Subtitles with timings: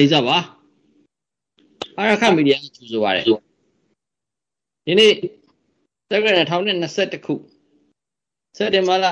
[0.00, 0.38] တာလီစားပါ
[1.98, 5.12] အာရခမီဒီယာကျူဆိုပါတယ်ဒီနေ့
[6.10, 7.34] တက္ကရာ1021ခု
[8.56, 9.06] စက်တင်ဘာလ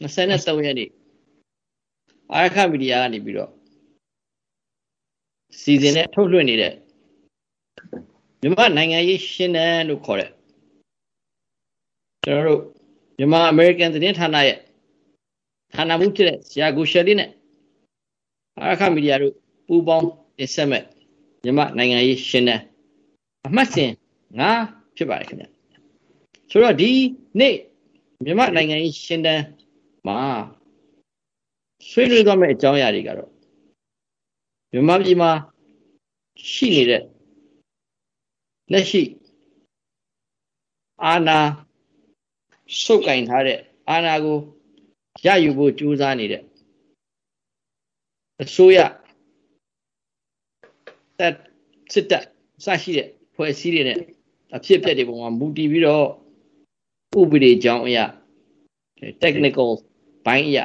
[0.00, 0.90] 23ရက်နေ့
[2.32, 3.50] အာရခမီဒီယာကနေပြီးတော့
[5.60, 6.72] စီစဉ်နဲ့ထုတ်လွှင့်နေတဲ့
[8.40, 10.30] မြန်မာနိုင်ငံရေးရှင်းတယ်လို့ခေါ်တဲ့
[12.24, 12.62] ကျွန်တော်တို့
[13.18, 14.58] မြန်မာအမေရိကန်သတင်းဌာနရဲ့
[15.74, 17.30] ဌာနမှုဖြစ်တဲ့ဆရာကိုရှယ်လေးနဲ့
[18.60, 19.34] အာခမီဒီယာတို့
[19.68, 20.06] ပူးပေါင်း
[20.38, 20.82] တင်ဆက်မဲ့
[21.42, 22.60] မြန်မာနိုင်ငံရေးရှင်းတယ်
[23.46, 23.90] အမှတ်စဉ်
[24.42, 25.46] 9ဖြစ်ပါတယ်ခင်ဗျ
[26.50, 26.90] ဆိုတော့ဒီ
[27.40, 27.54] နေ့
[28.24, 29.40] မြန်မာနိုင်ငံရေးရှင်းတယ်
[30.06, 30.18] မှာ
[31.90, 33.30] ဆွေးနွေးသွားမယ့်အကြောင်းအရာတွေကတော့
[34.72, 35.30] မြန်မာပြည်မှာ
[36.52, 37.02] ရှိနေတဲ့
[38.72, 39.02] လက်ရှိ
[41.04, 41.38] အာဏာ
[42.82, 43.58] စုပ်ကင်ထားတဲ့
[43.90, 44.38] အာဏာကို
[45.26, 46.42] ရယူဖို့ကြိုးစားနေတဲ့
[48.42, 48.78] အစိုးရ
[51.18, 51.34] တက်
[51.92, 52.24] စစ်တပ်
[52.64, 53.98] စရှိတဲ့ဖွဲ့စည်းတွေနဲ့
[54.56, 56.06] အဖြစ်အပျက်တွေပုံမှာမူတည်ပြီးတော့
[57.20, 58.04] ဥပဒေကြောင်းအရာ
[59.22, 59.70] technical
[60.26, 60.64] ဘိုင်းအရာ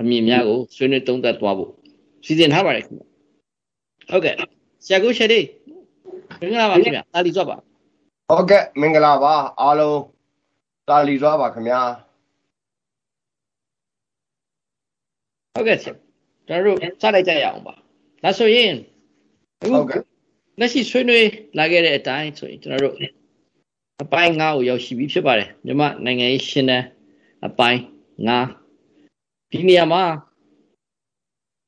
[0.00, 1.70] အမြင်များကိုဆွေးနွေးသုံးသပ်သွားဖို့
[2.24, 3.02] စီစဉ်ထားပါတယ်ခင်ဗျ
[4.10, 4.34] ဟုတ်ကဲ့
[4.84, 5.46] ဆရာကိုရှယ်လေး
[6.40, 7.56] မင်္ဂလာပါခင်ဗျတာလီစွာပါ
[8.28, 10.00] ဟုတ်ကဲ့မင်္ဂလာပါအားလုံး
[10.88, 11.80] တာလီစွာပါခင်ဗျာ
[15.54, 15.94] ဟုတ်ကဲ့ဆရာ
[16.48, 17.74] ကျွန်တော်တို့စလိုက်ကြရအောင်ပါ
[18.22, 18.72] ဒါဆိုရင်
[19.60, 20.00] ဟုတ်ကဲ့
[20.60, 21.28] လက်ရှိဆွေးနွေး
[21.58, 22.94] လာခဲ့တဲ့အတိုင်းဆိုရင်ကျွန်တော်တို့
[24.02, 26.82] အပိုင်း9ကိုရောက်ရှိပြီဖြစ်ပါတယ်မြန်မာနိုင်ငံရေးရှင်းတဲ့
[27.46, 27.80] အပိုင်း
[28.68, 30.02] 9ဒီနေရာမှာ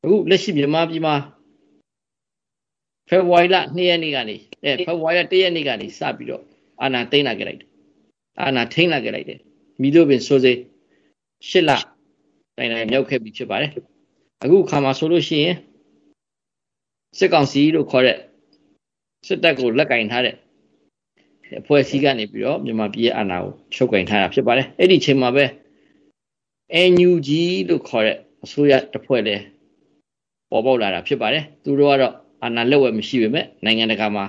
[0.03, 1.15] အခုလက်ရှိမြန်မာပြည်မှာ
[3.09, 6.43] ဖေဖော်ဝါရီလ2ရက်နေ့ကနေအဲဖေဖော်ဝါရီလ1ရက်နေ့ကနေစပြီးတော့
[6.83, 7.69] အာဏာသိမ်းလာခဲ့လိုက်တယ်
[8.41, 9.41] အာဏာထိန်းလာခဲ့လိုက်တယ်
[9.83, 10.53] မိတို့ပင်ဆိုစေ
[11.49, 11.71] 8လ
[12.57, 13.71] တိုင်တိုင်မြောက်ခဲ့ပြီဖြစ်ပါတယ်
[14.45, 15.57] အခုခါမှာဆိုလို့ရှိရင်
[17.19, 18.17] စစ်ကောင်စီလို့ခေါ်တဲ့
[19.27, 20.35] စစ်တပ်ကိုလက်ကင်ထားတဲ့
[21.61, 25.45] အဖွဲ့အစည်းကနေပြီးတော့မြန်မာပြည်ရဲ့အာဏာကိုချုပ်ကင်ထားတာဖြစ်ပါတယ်အဲ့ဒီချိန်မှာပဲ
[26.91, 27.29] NUG
[27.69, 29.43] လို့ခေါ်တဲ့အစိုးရတစ်ဖွဲ့လည်း
[30.51, 34.25] ပေါ်ပေါက်လာတာဖြစ်ပါတယ်သူတို့ကတော့အာဏာလက်ဝဲမရှိပေမဲ့နိုင်ငံတကာမှာ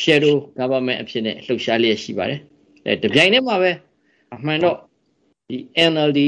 [0.00, 2.40] shadow government အဖြစ်နဲ့လှုပ်ရှားလျက်ရှိပါတယ်
[2.86, 3.70] အဲတပြိုင်တည်းမှာပဲ
[4.34, 4.76] အမှန်တော့
[5.48, 5.56] ဒီ
[5.92, 6.20] NLD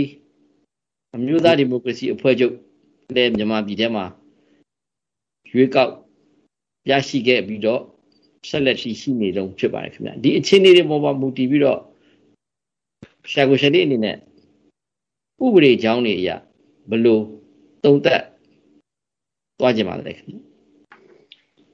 [1.16, 2.54] အမျိုးသားဒီမိုကရေစီအဖွဲ့ချုပ်
[3.16, 4.04] တဲ့မြန်မာပြည်ထဲမှာ
[5.52, 5.92] ရွေးကောက်
[6.90, 7.80] ရရှိခဲ့ပြီးတော့
[8.48, 11.80] ဆက်လက်ရှိရှိနေတုန်းဖြစ်ပါတယ်ခင်ဗျဒီအခြေအနေတွေပေါ်မှာမူတည်ပြီးတော့
[13.32, 14.16] ရှာကိုရှယ်လေးအနေနဲ့
[15.44, 16.36] ဥပဒေကြောင်းတွေအရာ
[16.90, 17.22] ဘလို့
[17.84, 18.22] တုံသက်
[19.58, 20.36] သွားကြပါလဲခင်ဗျ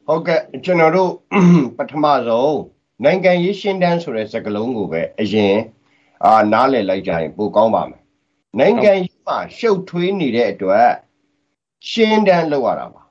[0.06, 1.11] ဟုတ်ကဲ့ကျွန်တော်တို့
[1.77, 2.58] ပထမဆုံး
[3.05, 5.56] နိုင်ငံရေးရှင်းတန်းဆိုတဲ့စကားလုံးကိုပဲအရင်
[6.25, 8.03] အာနားလည်လိုက်ကြရင်ပိုကောင်းပါမယ်
[8.58, 10.88] နိုင်ငံရေးမှာရှုပ်ထွေးနေတဲ့အတွက်
[11.91, 13.03] ရှင်းတန်းလောက်ရတာပါ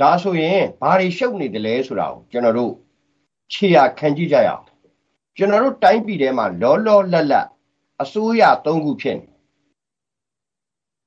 [0.00, 2.72] ဒါဆိုရင်ဘာတွေရှုပ်နေတယ်လဲဆိုတာကိုကျွန်တော်တို့
[3.52, 4.64] ခြေရခံကြည့်ကြရအောင်
[5.36, 7.48] ကျွန်တော်တို့တိုင်းပြည်ထဲမှာလောလောလတ်လတ်
[8.02, 9.28] အစိုးရ၃ခုဖြစ်နေ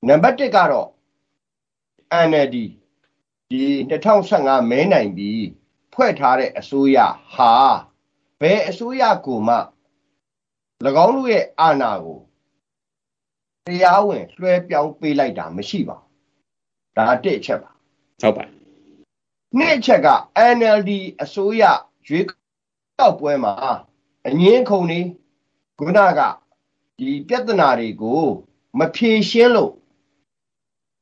[0.08, 0.90] နံပါတ်1ကတော့
[2.30, 2.58] NLD
[3.50, 3.64] ဒီ
[4.20, 5.44] 2015မဲနိုင်ပြီး
[5.94, 6.98] ဖွဲ့ထားတဲ့အစိုးရ
[7.36, 7.54] ဟာ
[8.42, 9.58] ဘယ်အစိုးရကိုမှ၎
[11.06, 12.20] င်းတို့ရဲ့အာဏာကို
[13.68, 17.72] တရားဝင်လွှဲပြောင်းပေးလိုက်တာမရှိပါဘူးဒါတစ်အချက်ပါ
[18.22, 18.53] ဟုတ်ပါ
[19.60, 20.08] နှစ်ချက်က
[20.56, 20.92] NLD
[21.22, 21.64] အစိုးရ
[22.08, 22.26] ရွေး
[22.98, 23.54] ကောက်ပွဲမှာ
[24.28, 25.00] အငင်းခုန်နေ
[25.80, 26.22] ခုနက
[27.00, 28.24] ဒီပြဿနာတွေကို
[28.80, 29.74] မဖြေရှင်းလို့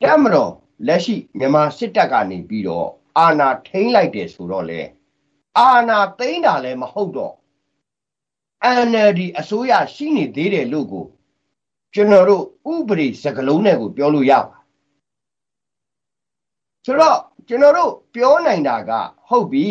[0.02, 0.54] တက်မတော်
[0.88, 2.88] လက်ရှိမြန်မာစစ်တပ်ကနေပြီးတော့
[3.18, 4.82] အာဏာထိန်းလိုက်တယ်ဆိုတော့လေ
[5.58, 7.36] အာဏာသိမ်းတာလည်းမဟုတ်တော့
[8.88, 11.06] NLD အစိုးရရှိနေသေးတယ်လို့ကို
[11.94, 12.44] ကျွန်တော်တို့
[12.74, 14.58] ဥပဒေစကလုံးနဲ့ကိုပြောလို့ရပါ
[16.86, 18.92] ဆိုတော့ ကျွန်တော်တို့ပြောနိုင်တာက
[19.30, 19.66] ဟုတ်ပြီ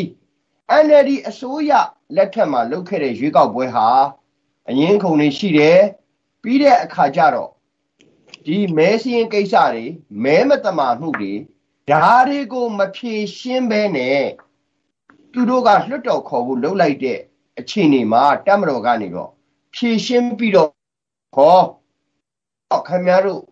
[0.85, 1.73] NLD အစိုးရ
[2.17, 3.89] လက်ထက်မှာလုပ်ခဲ့တဲ့ရွေးကောက်ပွဲဟာ
[4.69, 5.81] အရင်ခုန်နေရှိတယ်
[6.43, 7.51] ပြီးတဲ့အခါကျတော့
[8.47, 9.85] ဒီမဲစင်းကိစ္စတွေ
[10.25, 11.33] မဲမတမာမှုတွေ
[11.91, 14.23] ဒါတွေကိုမဖြေရှင်းဘဲနဲ့
[15.33, 17.19] သူတို့ကလွတ်တော်ခေါ်ဖို့လှုပ်လိုက်တဲ့
[17.59, 19.31] အခြေအနေမှာတက်မတော်ကနေတော့
[19.75, 20.71] ဖြေရှင်းပြီးတော့
[21.37, 23.43] ခေါ်ခင်ဗျားတို့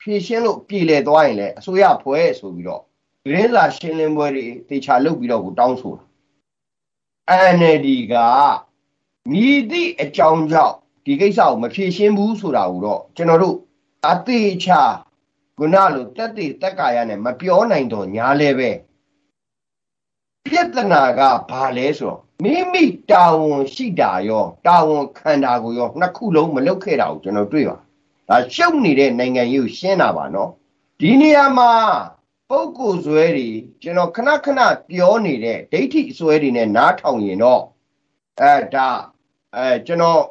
[0.00, 2.82] ဖြေရှင်းလို့ပြည်လေသွားရင်လည်းအစိုးရဖွဲ့ဆိုပြီးတော့
[3.30, 6.04] ရင်းစာရှင်းလင်းပွဲတွေတေချာလုပ်ပြီးတော့ကိုတောင်းဆိုတာ
[7.56, 8.14] NLD က
[9.32, 10.74] မြည်သည့်အကြောင်းကြောင့်
[11.04, 13.56] ဒီကိစ္စကိုမဖြေရှင်းဘူးဆိုတာကိုတော့ကျွန်တော်တို့
[14.10, 14.82] အသေးချာ
[15.58, 18.70] ခုနလိုတက်တည်တက်ကာရနဲ့မပြောနိုင်တော့ညာလဲပဲ
[20.46, 27.76] ပြဿနာကဘာလဲဆိုတော့မိမိတာဝန်ရှိတာရောတာဝန်ခံတာကိုရောနှစ်ခုလုံးမလုပ်ခဲ့တာကိုကျွန်တော်တွေ့ပါ
[28.28, 30.50] ဒါရှုပ်နေတဲ့နိုင်ငံရေးကိုရှင်းတာပါနော်
[31.00, 31.70] ဒီနေရာမှာ
[32.50, 33.48] ပုဂ္ဂိုလ်ဇွဲတွေ
[33.82, 37.62] ကျွန်တော်ခဏခဏပြောနေတဲ့ဒိဋ္ဌိဇွဲတွေနဲ့နားထောင်ရင်တော့
[38.40, 38.88] အဲဒါ
[39.56, 40.22] အဲကျွန်တော်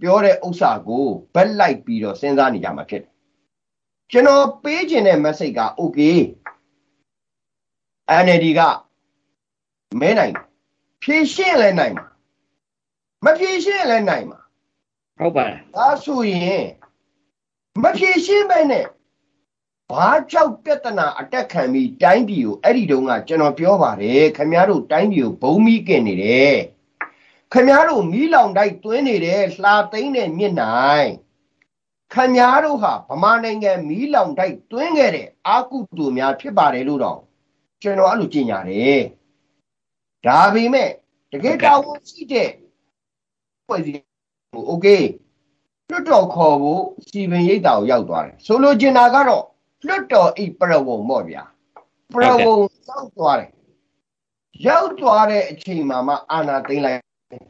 [0.00, 3.12] ပြောတဲ့ဥစ္စာကိုဘက်လိုက်ပြီးတော့စဉ်းစားနေကြမှာဖြစ်တယ်
[4.10, 6.18] ကျွန်တော်ပေးခြင်းတဲ့ message က okay
[8.24, 8.60] NLD က
[10.00, 10.34] မဲနိုင်
[11.02, 12.06] ဖြည့်ရှင်းလဲနိုင်မှာ
[13.24, 14.40] မဖြည့်ရှင်းလဲနိုင်မှာ
[15.18, 16.66] ဟုတ်ပါတယ်ဒါဆိုရင်
[17.82, 18.86] မဖြည့်ရှင်းပဲနဲ့
[19.91, 26.55] ဘာကြောက်ပြဿနာအတက်ခံပြီးတိုင်းပြည်ကိုအဲ့ဒီတုန်းကကျွန်တော်ပြောပါတယ်ခင်ဗျားတို့တိုင်းပြည်ကိုဘုံမိကင်နေတယ်
[27.53, 31.09] ခင်ဗျားတို့မီးလောင်တိုက်တွင်းနေတယ်လှာသိမ်းတဲ့မြင့်နိုင်
[32.13, 37.19] ခင်ဗျားတို့ဟာဗမာနိုင်ငံမီးလောင်တိုက်တွင်းခဲ့တဲ့အာကုတူများဖြစ်ပါတယ်လို့တော့
[37.81, 39.01] ကျွန်တော်အဲ့လိုကြင်ညာတယ်
[40.25, 40.89] ဒါပေမဲ့
[41.31, 42.49] တကယ်တာဝန်ရှိတဲ့
[43.67, 44.01] ဖွဲ့စည်း
[44.53, 44.87] ဟိုโอเค
[45.89, 49.43] လွတ်တော်ခေါ်ဖို့စီပင်ရိပ်တာကိုရောက်သွားတယ်ဆိုလိုချင်တာကတော့
[49.86, 51.42] လွတ်တော်ဤပြဝုံပေါ့ဗျာ
[52.12, 52.56] ပြဝုံ
[52.88, 53.50] ရောက်သွားတယ်
[54.66, 57.00] ရောက်သွားတဲ့အချိန်မှာမှအာနာသိမ့်လိုက်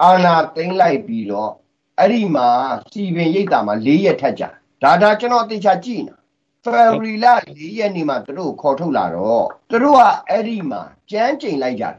[0.03, 1.53] အာနာသိမ့်လိုက်ပြီးတော့
[1.99, 2.49] အဲ့ဒီမှာ
[2.93, 4.49] စီပင်ရိပ်တာမှာ၄ရက်ထက်ကြာ
[4.83, 6.15] ဒါဒါကျွန်တော်အသေးချာကြည့်နေ
[6.65, 11.97] တာဖေဗရီလ၄ရက်နေ့မှာသူတို့ခေါ်ထုတ်လာတော့သူတို့ကအဲ့ဒီမှာကြမ်းကျိန်လိုက်ကြတယ်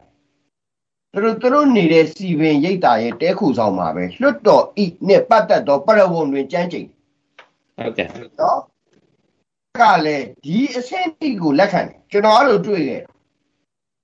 [1.12, 6.88] သူတို့သူတို့နေတဲ့စီပင်ရိပ်တာရဲ့တဲခုဆောင်မှာပဲလွတ်တော်ဤနဲ့ပတ်သက်သောပရဝုံတွင်ကြမ်းကျိန်
[7.76, 8.08] ဟုတ်ကဲ့
[8.40, 8.58] နော်
[9.80, 13.02] ကလည်းဒီအဆင့်တိကိုလက်ခံတယ်ကျွန်တော်အဲ့လိုတွေ့ခဲ့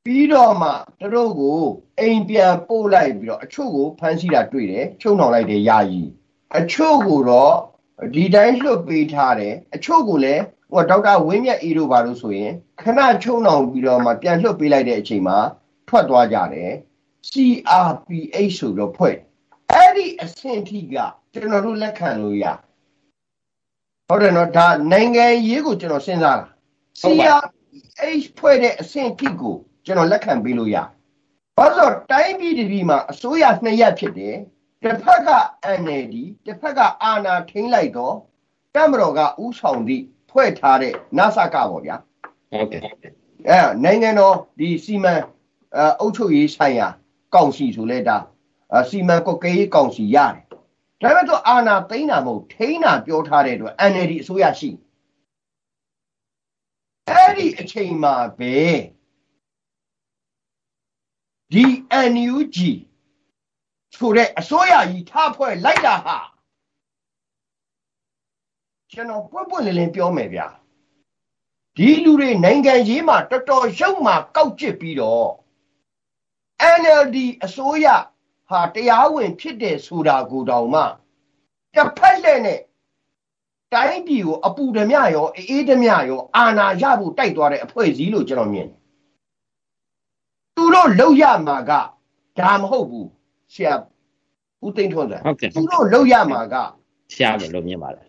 [0.04, 0.70] ပြီးတော့မှ
[1.00, 1.60] သူတို့ကို
[2.00, 6.02] အိမ်ပြန်ပို့လိုက်ပြီးတော့အချို့ကိုဖမ်းဆီးတာတွေ့တယ်ချုံနှောင်လိုက်တယ်ယာယီ
[6.58, 7.54] အချို့ကိုတော့
[8.14, 15.38] ဒီတိုင်းလွတ်ပေးထားတယ်အချို့ကိုလည်းဟိုဒေါက်တာဝင်းမြတ်အေးတို့ဘာလို့ဆိုရင်ခဏချုံနှောင်ပြီးတော့မှပြန်လွတ်ပေးလိုက်တဲ့အချိန်မှာ
[15.88, 16.70] ထွက်သွားကြတယ်
[17.28, 19.16] CRPH ဆိုတော့ဖွဲ့
[19.72, 20.94] အဲ့ဒီအဆင့်ထိက
[21.32, 22.46] ကျွန်တော်တို့လက်ခံလို့ရ
[24.10, 26.46] ဟုတ်တယ်နော်ဒါနိုင်ငံရေးကိုကျွန်တော်စဉ်းစားတာ
[27.00, 27.34] ဟုတ်ပါ
[27.98, 30.76] CRH ဖွဲ့တဲ့အဆင့်ထိကိုကျွန်တော်လက်ခံပေးလို့ရ
[31.56, 34.36] ဘာလို့လဲဆိုတော့တိုင်းပြည်တစ်ပြည်မှာအစိုးရနှစ်ရပ်ဖြစ်တယ်
[34.82, 35.30] တစ်ဖက်က
[35.80, 38.14] NLD တစ်ဖက်ကအာဏာထိန်းလိုက်တော့
[38.74, 41.96] တမတော်ကဥဆောင်သည့်ဖွဲ့ထားတဲ့ NASA ကပေါ့ဗျာ
[42.52, 42.80] ဟုတ်ကဲ့
[43.48, 45.14] အဲနိုင်ငံတော်ဒီစီမံ
[45.76, 46.88] အအုပ်ချုပ်ရေးဆိုင်ရာ
[47.34, 48.18] ကောင်စီဆိုလဲဒါ
[48.76, 50.49] အစီမံကွပ်ကဲရေးကောင်စီရတယ်
[51.02, 54.70] ဒါပေမဲ့သူအာဏာသိမ်းတာမဟုတ်ထိန်းတာပြောထားတဲ့အတွက် NLD အစိုးရရှိ
[57.08, 58.56] အဲ့ဒီအချိန်မှာပဲ
[61.52, 61.64] ဒီ
[62.12, 62.56] NUG
[63.96, 66.18] ဆိုတဲ့အစိုးရကြီးထားဖွဲ့လိုက်တာဟာ
[68.92, 70.46] ကျွန်တော်ပွင့်ပွင့်လင်းလင်းပြောမယ်ဗျာ
[71.76, 75.30] ဒီလူတွေနိုင်ငံရေးမှာတော်တော်ရုပ်မှာကောက်ကျစ်ပြီးတော့
[76.80, 77.86] NLD အစိုးရ
[78.50, 80.82] ဟာတရားဝင်ဖြစ်တယ်ဆိုတာကိုတောင်မှ
[81.74, 82.60] တစ်ဖက်လက်နဲ့
[83.72, 88.78] တိုင်းပြည်ကိုအပူဓမြရောအေးဓမြရောအာဏာရဖို့တိုက်သွားတဲ့အဖွဲ့အစည်းလို့ကျွန်တော်မြင်တယ်။
[90.56, 91.72] သူတို့လောက်ရမှာက
[92.38, 93.08] ဒါမဟုတ်ဘူး
[93.54, 93.72] ဆရာ
[94.64, 96.54] ဦးသိန်းထွန်းစံဟုတ်ကဲ့သူတို့လောက်ရမှာက
[97.14, 98.06] ဆရာပဲလို့မြင်ပါတယ်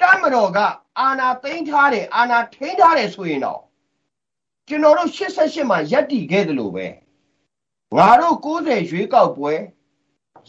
[0.00, 0.58] တမတော်က
[1.00, 3.60] အာနာသိမ်းထားတယ်အာနာထိန်းထားတယ်ဆိုရင်တော့
[4.68, 6.86] ကျွန်တော်တို့88မှာရက်တီခဲ့တယ်လို့ပဲ
[7.94, 9.52] ငါတို့90ရွေးကောက်ပွဲ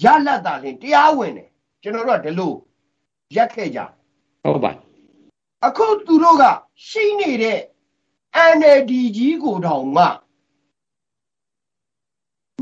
[0.03, 1.49] ရလတ်တာလင်တရားဝင်တယ်
[1.81, 2.53] ကျွန်တော်တို့ကဒီလို
[3.35, 3.79] ရက်ခဲ့ကြ
[4.43, 4.71] ဟုတ်ပါ
[5.65, 6.43] အခုသူတို့က
[6.87, 7.59] ရှိနေတဲ့
[8.55, 10.05] NLD ကြီးကိုတောင်မှ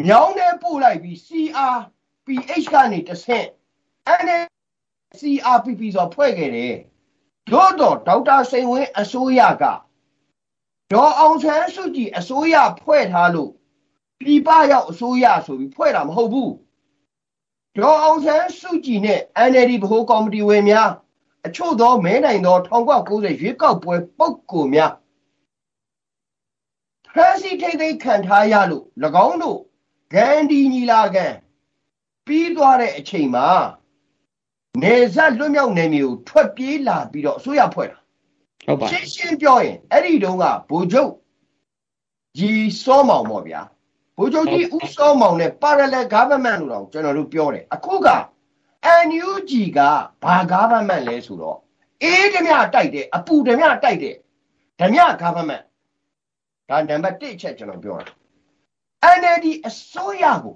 [0.05, 3.47] မြောင်းနဲ့ပို့လိုက်ပြီး CRPH ကနေတစ်ဆင့်
[4.23, 4.49] NLD
[5.19, 6.75] CRPP ဆိုဖွဲ့ခဲ့တယ်
[7.51, 9.63] တို့တော့ဒေါက်တာစိန်ဝင်းအစိုးရက
[10.91, 13.51] ဒေါ်အောင်ဆန်းစုကြည်အစိုးရဖွဲ့ထားလို့
[14.19, 16.53] ပြည်ပရောက်အစိုးရဆိုပြီးဖွဲ့တာမဟုတ်ဘူး
[17.77, 19.19] ဒေါ်အောင်ဆန်းစုကြည်နဲ့
[19.49, 20.91] NLD ဗဟိုကော်မတီဝင်များ
[21.45, 24.93] အချို့သောမဲနိုင်သော1990ရွေးကောက်ပွဲပုဂ္ဂိုလ်များ
[27.13, 28.85] ဖမ်းဆီးထိတ်သိမ်းခံထားရလို့၎
[29.27, 29.59] င်းတို့
[30.13, 31.27] ဂန္ဒီညီလာခံ
[32.25, 33.47] ပြီးသွားတဲ့အချိန်မှာ
[34.83, 37.97] နေဆက်လွတ်မြောက်နေမျိုးထွက်ပြေးလာပြီးတော့အစိုးရဖွဲ့တာ
[38.65, 41.11] ဟုတ်ပါရှင်းရှင်းပြောရင်အဲ့ဒီတုန်းကဗိုလ်ချုပ်
[42.37, 43.61] ကြီးစောမောင်ပေါ့ဗျာ
[44.17, 48.09] ဗိုလ်ချုပ်ကြီးဦးစောမောင်နဲ့ parallel government လို့တော့ကျွန်တော်တို့ပြောတယ်အခုက
[49.07, 49.79] NUG က
[50.23, 51.57] ဘာ government လဲဆိုတော့
[52.03, 54.15] အေးဓမြတိုက်တယ်အပူဓမြတိုက်တယ်
[54.79, 55.63] ဓမြ government
[56.69, 58.13] ဒါနံပါတ်1ချက်ကျွန်တော်ပြောတာ
[59.19, 60.55] NLD အစိုးရကို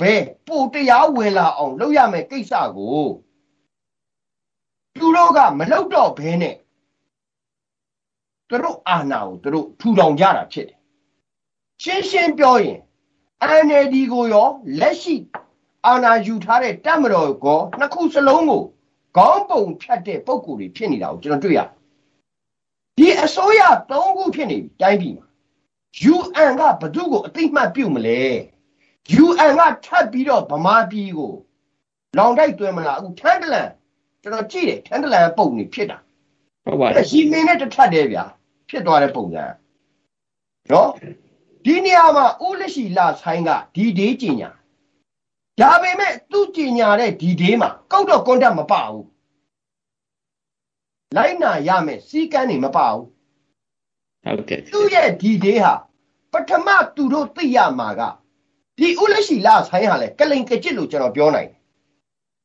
[0.00, 3.06] ဘယ်ပို့တရားဝင်လာအောင်လုပ်ရမယ်ကိစ္စကို
[4.98, 6.56] သူတို့ကမလုပ်တော့ဘဲနဲ့
[8.48, 10.79] သူတို့အာဏာကိုသူတို့ထူထောင်ကြတာဖြစ်တယ်
[11.82, 12.78] ရှင်းရှင်းပြောရင်
[13.64, 14.48] NLD ကိုရော
[14.80, 15.16] လက်ရှိ
[15.86, 18.62] အာဏာယူထားတဲ့တပ်မတော်ကောနှစ်ခုစလုံးကို
[19.16, 21.68] ခေါင်းပုံဖြတ်တဲ့ပုံကိုယ်တွေဖြစ်နေတာကိုကျွန်တော်တွေ့ရတယ်
[22.98, 23.60] ဒီအစိုးရ
[23.90, 25.26] ၃ခုဖြစ်နေပြီတိုင်းပြည်မှာ
[26.14, 28.20] UN ကဘသူ့ကိုအသိမှတ်ပြုမလဲ
[29.24, 31.32] UN ကထပ်ပြီးတော့ဗမာပြည်ကို
[32.18, 33.70] လောင်တိုက်တွဲမလားအခုထန်တလန်
[34.22, 35.98] ကျွန်တော်ကြည့်တယ်ထန်တလန်ပုံနေဖြစ်တာ
[36.64, 38.24] ဟုတ်ပါတအဲ့ယ်ရီမင်းနဲ့တစ်ထပ်တည်းဗျာ
[38.68, 39.44] ဖြစ်သွားတဲ့ပုံစံ
[40.70, 40.88] နော်
[41.64, 44.50] ဒီနေရာမှာဦးလက်ရှိလာဆိုင်ကဒီဒေးကျင်ညာ
[45.60, 49.04] ဒါပေမဲ့သူ့ကျင်ညာတဲ့ဒီဒေးမှာကောက်တော့ကွန်တက်မပဘူး
[51.16, 53.04] လိုက်နာရမယ်စီကန်းနေမပဘူး
[54.24, 55.74] ဟုတ်ကဲ့သူ့ရဲ့ဒီဒေးဟာ
[56.32, 58.02] ပထမသူတို့သိရမှာက
[58.78, 61.60] ဒီဦးလက်ရှိလာဆိုင်ဟာလေကလိန်ကကြစ်လို့ကျွန်တော်ပြောနိုင်တယ်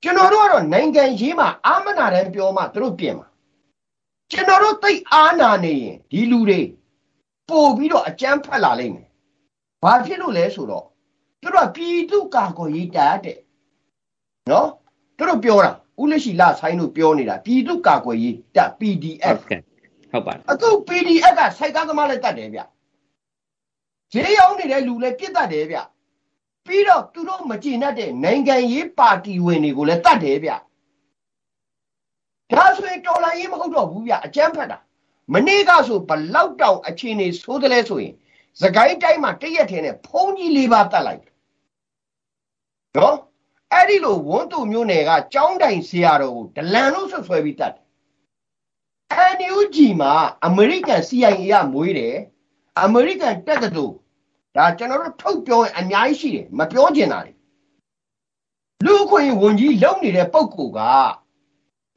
[0.03, 3.27] ကျွန်တော်တို့ကတော့နိုင်ငံရေးမှာအာမနာတန်းပြောမှသူတို့ပြင်မှာ
[4.31, 6.61] ကျွန်တော်တို့သိအားနာနေရင်ဒီလူတွေ
[7.49, 9.04] ပို့ပြီးတော့အကြမ်းဖက်လာလိမ့်မယ်
[9.85, 10.85] ဘာဖြစ်လို့လဲဆိုတော့
[11.41, 13.37] သူတို့ကပြည်သူကာကွယ်ရေးတပ်တဲ့
[14.51, 14.69] နော်
[15.17, 19.61] သူတို့ပြောတာဦးလက်ရှိလာဆိုင်တို့ပြောနေတာပြည်သူကာကွယ်ရေးတပ်ဟု PDF တ်ကဲ့
[20.11, 22.59] ဟုတ်ပါတယ်အခု PDF ကစိုက်ကားသမားလည်းတတ်တယ်ဗျ
[24.11, 25.77] ဈေးရောက်နေတဲ့လူလည်းပြစ်တတ်တယ်ဗျ
[26.65, 30.51] ပြီးတော့သူတို့မကြည်နဲ့တဲ့နိုင်ငံရေးပါတီဝင်တွေကိုလည်းတတ်တယ်ဗျ
[32.51, 34.79] ဒါဆိုရင်တော်လိုင်းရေးမဟုတ်တော့ဘူးဗျအကြမ်းဖက်တာ
[35.33, 38.13] မနေ့ကဆိုဘလောက်တောင်အခြေအနေဆိုးတယ်လဲဆိုရင်
[38.61, 41.21] စကိုင်းတိုင်းမှာတရက်ထင်းနဲ့ဖုံးကြီးလေးပါတတ်လိုက်
[42.97, 43.17] နော်
[43.73, 47.85] အဲ့ဒီလိုဝန်းသူမျိုးနယ်ကကြောင်းတိုင်ဆရာတော်ကိုဒလန်လို့ဆွဆွဲပြီးတတ်တယ်
[49.39, 50.13] NUG မှာ
[50.45, 52.15] အမေရိကန် CIA ကမွေးတယ်
[52.81, 53.95] အမေရိကန်တက္ကသိုလ်
[54.55, 57.31] ဒါကျွန်တော်တို့ထုတ်ပြောရင်အများကြီးရှိတယ်မပြောချင်တာလေ
[58.85, 60.79] လူအခွင့်အရေးဝန်ကြီးလုံနေတဲ့ပုံကူက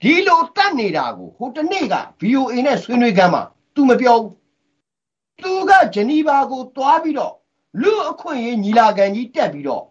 [0.03, 3.43] ဒီလိုတတ်နေတာကိုဟိုတနေ့က VOA နဲ့ဆွေးနွေးကမ်းမှာ
[3.75, 4.38] तू မပြောဘူး
[5.43, 7.35] तू ကဂျနီဗာကိုတွားပြီးတော့
[7.83, 9.85] လူအခွင့်အရေးညီလာခံကြီးတက်ပြီးတော့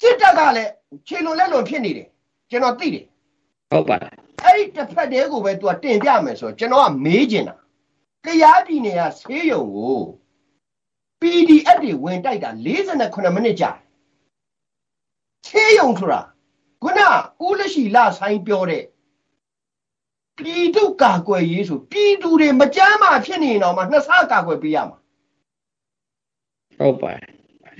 [0.00, 0.72] စစ်တပ်ကလည်း
[1.06, 2.08] ခြေလွန်လက်လွန်ဖြစ်နေတယ်
[2.50, 3.04] ကျွန်တော်သိတယ်
[3.70, 4.12] ဟုတ်ပါတယ်
[4.44, 7.56] အဲ့ဒီတစ်ဖက်တည်းကိုပဲ तू တင်ပြမယ်ဆိုတော့ကျွန်တော်ကမေးချင်တာ
[8.24, 9.98] တရားပြည်နယ်ကဆေးရုံကို
[11.20, 13.70] PDF တွေဝင်တိုက်တာ48မိနစ်ကြာ
[15.48, 16.20] ဆေးရုံဆိုတာ
[16.82, 17.00] ခုန
[17.46, 18.84] ဦးလက်ရှိလာဆိုင်ပြောတဲ့
[20.38, 24.98] ပြည်သူကာကွယ်ရေးဆိုပြည်သူတွေမကြမ်းမှဖြစ်နေရင်တော့မှနှစ်ဆကာကွယ်ပေးရမှာ
[26.78, 27.34] ဟုတ်ပါတယ်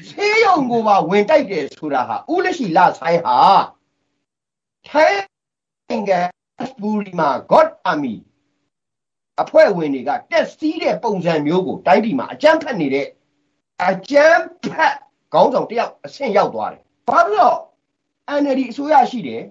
[0.09, 3.37] ဆေးရုံကိုပါဝင်တိုက်တယ်ဆိုတာဟာဦးလက်ရှိလာဆိုင်ဟာ
[4.89, 5.23] ထိုင်း
[5.89, 6.21] နိုင်ငံ
[6.81, 8.15] ဘူရီမှာ God Army
[9.43, 13.07] အဖွဲ့ဝင်တွေကတက်စီးတဲ့ပုံစံမျိုးကိုတိုင်းပြည်မှာအကြမ်းဖက်နေတဲ့
[13.89, 14.97] အကြမ်းဖက်
[15.33, 17.57] ခေါင်းဆောင်တယောက်အဆင့်ရောက်သွားတယ်။ဘာလို့
[18.29, 19.43] လဲ NLD အစိုးရရှိတယ်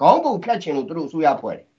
[0.00, 1.66] ခေါင်းပုံဖြတ်ချင်လို့သူတို့အစိုးရဖွဲ့တယ်။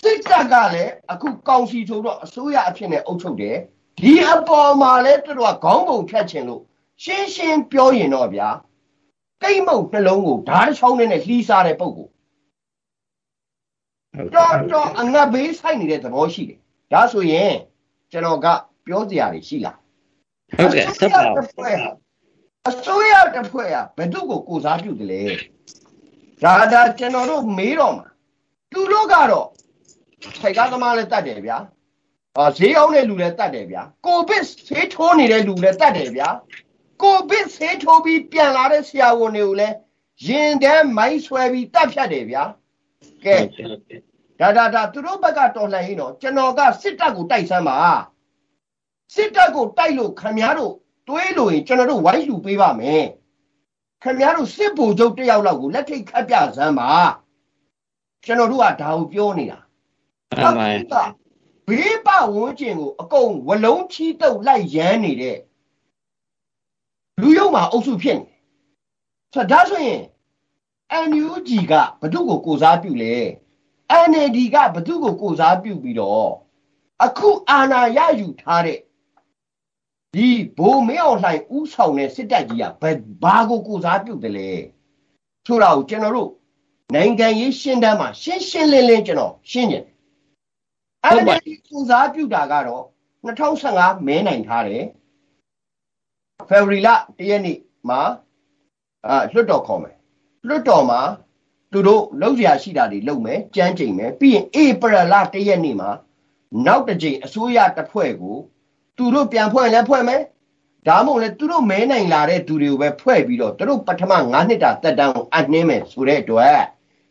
[0.00, 3.56] စစ်တပ်ကလည်းအခုကောင်စီဆိုတော့အစိုးရအဖြစ်နဲ့အုပ်ချုပ်တယ်။
[4.00, 6.62] ဒီအပေါ်မှာလည်းသူတို့ကခေါင်းပုံဖြတ်ချင်လို့
[7.02, 8.48] ရှင်းရှင်းပြောရင်တော့ဗျာ
[9.42, 12.08] ကိတ်မုတ်နှလုံးကိုဓာတ်ချောင်းနဲ့လှီးစားတဲ့ပုံကို
[14.14, 16.58] ဟုတ်တော်တော်အငတ်ဘေးဆိုင်နေတဲ့သဘောရှိတယ်။
[16.92, 17.52] ဒါဆိုရင်
[18.12, 18.46] ကျွန်တော်က
[18.86, 19.76] ပြောစရာတွေရှိလား
[20.56, 21.90] ဟုတ်ကဲ့ဆက်ပါတစ်ဖွဲ့ဟာ
[22.68, 25.22] အစိုးရတစ်ဖွဲ့ဟာဘယ်သူ့ကိုကိုစားပြုတယ်လဲ
[26.42, 28.06] ဒါဒါကျွန်တော်တို့မေးတော့မှာ
[28.72, 29.46] သူတို့ကတော့
[30.22, 31.58] ထိုက်ကားသမားလည်းတတ်တယ်ဗျာ
[32.38, 36.28] အာဈေးအောင်တဲ့လူလည်းတတ်တယ်ဗျာကိုဗစ်ဆေးထိုးနေတဲ့လူလည်းတတ်တယ်ဗျာ
[37.02, 39.74] ကိုဗစ်ဆေးထိုးပြီးပြန်လာတဲ့ဆရာဝန်တွေကိုလည်း
[40.26, 42.42] ရင်ထဲမိုင်းဆွဲပြီးတတ်ဖြတ်တယ်ဗျာ
[43.24, 43.36] ကဲ
[44.40, 47.78] ဒါဒါဒါသူတို့ဘက်ကတော်လှန်ရေးတော့ကျွန်တော်ကစစ်တပ်ကိုတိုက်ဆမ်းပါ
[49.14, 50.74] စစ်တပ်ကိုတိုက်လို့ခမည်းတော်
[51.08, 53.04] တွေးလို့ရင်ကျွန်တော်တို့ဝိုင်းလူပေးပါမယ်
[54.02, 56.90] ခမည်းတော်စစ်ဗိုလ်ချုပ်တစ်ယောက်လောက်ကိုလက်ထိတ်ခတ်ပြစမ်းပါ
[58.24, 59.65] ကျွန်တော်တို့ကဒါကိုပြောနေတာအ
[60.30, 60.94] မှန်က
[61.68, 65.38] ဘေးပဝန်းကျင်ကိုအကုန်ဝလုံးချီတုပ်လိုက်ရမ်းနေတဲ့
[67.20, 68.26] လူယုံမှာအုပ်စုဖြစ်နေ
[69.32, 70.02] ဆိုတော့ဒါဆိုရင်
[71.08, 73.16] NUG ကဘု து ကိုကိုစားပြုလဲ
[74.08, 76.30] NLD ကဘသူ့ကိုကိုစားပြုပြီးတော့
[77.04, 78.78] အခုအာဏာရယူထားတဲ့
[80.14, 80.28] ဒီ
[80.58, 84.50] ဘိုးမင်းအောင်လှိုင်ဥဆောင်တဲ့စစ်တပ်ကြီးကဘယ်ဘာကိုကိုစားပြုတယ်လဲ
[85.46, 86.30] ဆိုတာကိုကျွန်တော်တို့
[86.94, 89.95] နိုင်ငံရေးရှင်းတမ်းမှာရှင်းရှင်းလင်းလင်းကျွန်တော်ရှင်းကြတ
[91.04, 92.84] ယ်ဟုတ်ပါ NLD ကိုစားပြုတာကတော့
[93.26, 94.84] 2015မဲနိုင်ထားတယ်
[96.48, 96.88] ဖေဖော်ဝါရီလ
[97.18, 98.00] တရက်နေ့မှာ
[99.06, 99.96] အာလွှတ်တော်ခေါ်မယ်
[100.48, 101.00] လွှတ်တော်မှာ
[101.72, 105.90] သူတို့လောက်ရရှိတာတွေလုပ်မယ်ကြမ်းကြိမ်မယ်ပြီးရင်ဧပြီလတရက်နေ့မှာ
[106.66, 108.36] နောက်တစ်ကြိမ်အစိုးရတစ်ဖွဲ့ကို
[108.96, 110.22] သူတို့ပြန်ဖွဲ့လဲဖွဲ့မယ်
[110.88, 116.60] ဒါမှမဟုတ်လဲသူတို့မဲနိုင်လာတဲ့သူတွေကိုပဲဖွဲ့ပြီးတော့သူတို့ပထမ9နှစ်တာတက်တန်းကိုအနှင်းမယ်ဆိုတဲ့အတွက်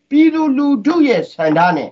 [0.10, 1.90] ပြည်သူလူထုရဲ့ဆန္ဒနဲ့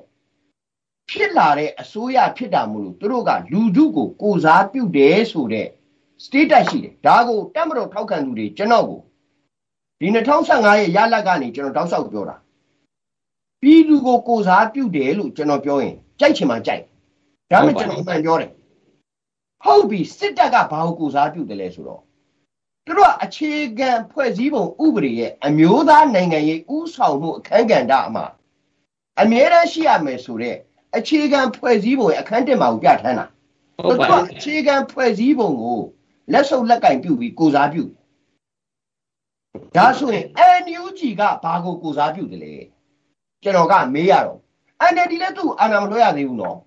[1.10, 5.68] ဖြစ်လာတဲ့အစိုးရဖြစ်တာမို့လို့သူတို့ကလူထုကိုကိုစားပြုတယ်ဆိုတဲ့
[6.24, 9.02] status ရှိတယ်ဒါကိုတက်မတော်ထောက်ခံသူတွေကျွန်တော်ကို
[10.00, 12.36] ဒီ2015ရဲ့ရလဒ်ကနေကျွန်တော်တောက်လျှောက်ပြောတာ
[13.62, 16.84] ပြည်သူကိုကိုစားပြုတယ်လို့ကျွန်တော်ပြောရင်ကြိုက်ချင်မှကြိုက်
[17.52, 18.52] ဒါမှကျွန်တော်အမှန်ပြောတယ်
[19.64, 22.02] ဟုတ်ပြီစစ်တပ်ကဘာကိုကိုစားပြုတယ်လဲဆိုတော့
[22.86, 28.26] သူတို့ကအခြေခံဖွဲ့စည်းပုံဥပဒေရဲ့အမျိုးသားနိုင်ငံရေးဥဆောင်မှုအခန်းကဏ္ဍအမှာ
[29.22, 30.58] အမြဲတမ်းရှိရမယ်ဆိုတဲ့
[30.98, 33.28] အခြေခံဖွဲ့စည်းပုံရဲ့အခန်းတက်မှာကိုပြဋ္ဌာန်းတာ
[33.86, 35.82] ဟုတ်ပါသူကအခြေခံဖွဲ့စည်းပုံကို
[36.32, 37.84] လက်ဆုပ်လက်ကင်ပြုပြီးကိုစားပြု
[39.76, 40.26] ဒါဆိုရင်
[40.64, 42.54] NUG ကဘာကိုကိုစားပြုတယ်လဲ
[43.44, 44.40] ကျွန်တော်ကမေးရတော့
[44.94, 46.60] NLD လည်းသူ့အာဏာမလွှဲရသေးဘူးနော်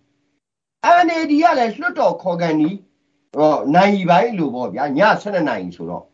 [1.04, 2.70] NLD ကလည်းလွှတ်တော်ခေါ်ကန်ဒီ
[3.36, 4.86] ဟောနိုင်ပိုင်းလို့ပေါ့ဗျာည
[5.22, 6.04] 7နိုင်ဆိုတော့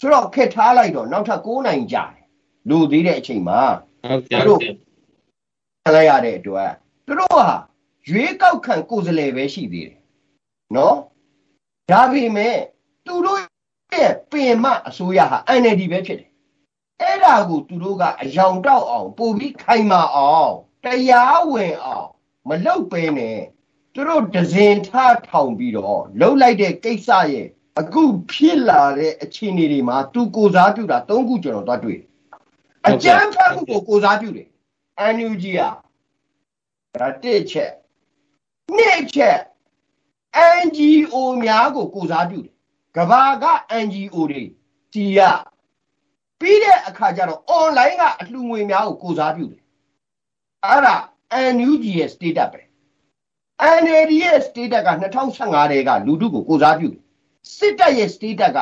[0.00, 2.24] ဆိုတော့ခက်ထားလိုက်တော့နောက်ထပ်9နိုင်ကြာတယ်
[2.68, 3.60] လူသေးတဲ့အချိန်မှာ
[4.02, 4.60] ဟုတ်ကဲ့တို့
[5.84, 6.70] ခလိုက်ရတဲ့အတွက်
[7.06, 7.48] သူတို့ဟာ
[8.08, 9.98] ရွေးကောက်ခံကိုယ်စားလှယ်ပဲရှိသေးတယ်
[10.76, 10.96] နော်
[11.90, 12.56] ဒါပေမဲ့
[13.06, 13.40] သူတို့
[13.92, 16.30] ရဲ့ပင်မအစိုးရဟာ NLD ပဲဖြစ်တယ်
[17.00, 22.08] အဲ့ဒါကိုသူတို့ကအယောင်တောက်အောင်ပို့ပြီးခိုင်မာအောင်တရားဝင်အောင်
[22.48, 23.38] မလုပ်ပဲနဲ့
[23.94, 27.46] သူတို့ဒဇင်ထားထောင်ပြီးတော့လှုပ်လိုက်တဲ့ကိစ္စရဲ့
[27.80, 32.06] အခုဖြစ်လာတဲ့အခြေအနေတွေမှာသူကိုစားပြုတာ၃ခုကျွန်တော်သွားတွေ့တယ်
[32.86, 34.48] အကြမ်းဖက်မှုကိုကိုစားပြုတယ်
[35.14, 35.72] NUG อ่ะ
[37.00, 37.72] ဒါတစ်ချက်
[38.76, 39.38] နှစ်ချက်
[40.62, 42.54] NGO များကိုကိုစားပြုတယ်
[42.96, 43.44] ကဘာက
[43.84, 44.42] NGO တွေ
[44.92, 45.20] တီရ
[46.40, 49.62] ပြီးတဲ့အခါကျတော့ online ကအလှူငွေများကိုကိုစားပြုတယ်
[50.64, 50.96] အဲ့ဒါ
[51.54, 52.62] NUG ရဲ့ status ပဲ
[53.82, 57.02] NLD ရဲ့ status က2015တဲကလူထုကိုကိုစားပြုတယ်
[57.56, 58.58] စစ်တပ်ရဲ့ status က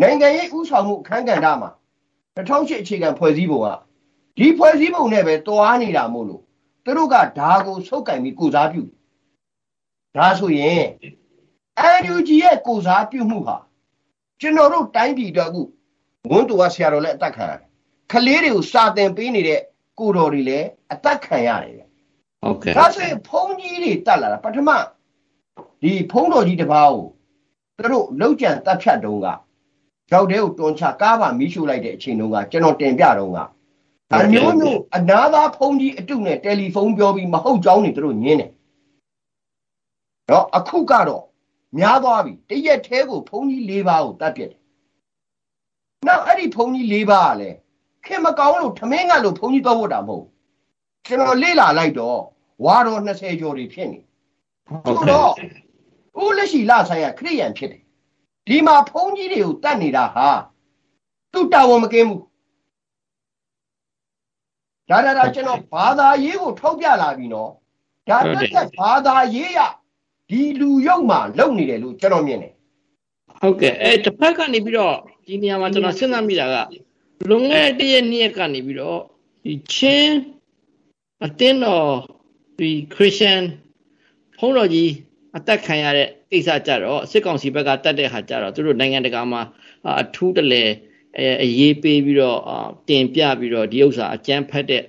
[0.00, 1.70] နိုင်ငံရေးဥဆောင်မှုအခန်းကဏ္ဍမှာ
[2.36, 3.66] 2008အခြေခံဖွဲ့စည်းပုံက
[4.36, 6.42] ဒီဖွဲ့စည်းပုံနဲ့ပဲတွားနေတာမို့လို့
[6.84, 8.82] သူတို့ကဒါကိုစုပ်ကင်ပြီးကိုစားပြု
[10.16, 10.84] ဒါဆိုရင်
[12.02, 13.56] NUG ရဲ့ကိုစားပြုမှုဟာ
[14.40, 15.62] ကျွန်တော်တို့တိုင်းပြည်အတွက်အခု
[16.30, 17.68] ဝန်တူကဆရာတော်လည်းအသက်ခံရတယ်
[18.12, 19.60] ခလေးတွေကိုစာသင်ပေးနေတဲ့
[19.98, 21.82] ကိုတော်တွေလည်းအသက်ခံရတယ်ဗျ
[22.42, 24.70] ဟုတ်ကဲ့ဒါဆိုရင်ဘုန်းကြီးတွေတက်လာတာပထမ
[25.82, 27.06] ဒီဘုန်းတော်ကြီးတစ်ပါးကို
[27.78, 29.26] သူတို့လောက်ကြံတက်ဖြတ်တုံးက
[30.12, 33.38] ရောက်တဲ့ကိုတွန်းချကားပါမီးရှို့လိုက်တဲ့အချိန်တုန်းကကျွန်တော်တင်ပြတုန်းက
[34.14, 38.50] အမျိုးမျိုးအနာသာဖုန်းကြီးအတုနဲ့တယ်လီဖုန်းပြောပြီးမဟုတ်ကြောင်းနေသူတို့ညင်းတယ်
[40.30, 41.24] တော့အခုကတော့
[41.78, 44.60] များသွားပြီတရက်သေးကိုဖုန်းကြီး၄ပါးကိုတတ်ပြစ်တယ်
[46.06, 47.56] နောက်အဲ့ဒီဖုန်းကြီး၄ပါးကလည်း
[48.06, 50.30] ခင်မကောင်းလို့ထမင်းကလို့ဖုန်းကြီးတော့ဖို့တာမဟုတ်ဘူး
[51.06, 52.18] ကျွန်တော်လေ့လာလိုက်တော့
[52.64, 54.00] ဝါတော်20ကျော်တွေဖြစ်နေ
[54.84, 55.30] ဟုတ်ဆိုကဲ့တော့
[56.22, 57.82] ဦးလက်ရှိလဆိုင်ရခရိယန်ဖြစ်တယ်
[58.46, 60.28] ဒီမှာဖုန်းကြီးတွေကိုတတ်နေတာဟာ
[61.32, 62.22] သူတာဝန်မကင်းဘူး
[64.90, 67.50] ဒါဒါဒါကျွန်တော်ဘာသာရေးကိုထောက်ပြလာပြီနော်
[68.08, 69.58] ဒါတက်တက်ဘာသာရေးရ
[70.30, 72.52] ဒီလူရုပ်မှာလုံနေတယ်လို့ကျွန်တော်မြင်တယ်
[73.40, 74.94] ဟုတ်ကဲ့အဲတစ်ဖက်ကနေပြီးတော့
[75.26, 76.56] ဒီနေရာမှာကျွန်တော်စဉ်းစားမိတာက
[77.28, 79.00] လွန်ခဲ့တဲ့တစ်ရက်နှစ်ရက်ကနေပြီးတော့
[79.44, 80.14] ဒီချင်း
[81.24, 81.88] အတင်းတော်
[82.58, 83.42] ဒီခရစ်ယာန်
[84.38, 84.90] ဘုန်းတော်ကြီး
[85.36, 89.42] အသက်ခံရတဲ့ကိစ္စကြတော့စစ်ကောင်စီဘက်ကတတ်တဲ့ဟာကြတော့သူတို့နိုင်ငံတကာမှာ
[89.86, 90.64] အာအထူးတလဲ
[91.18, 94.84] အဲအရေးပေးပြီးတော့အာတင်ပြပြီးတော့ဒီဥစ္စာအကျန်းဖတ်တဲ့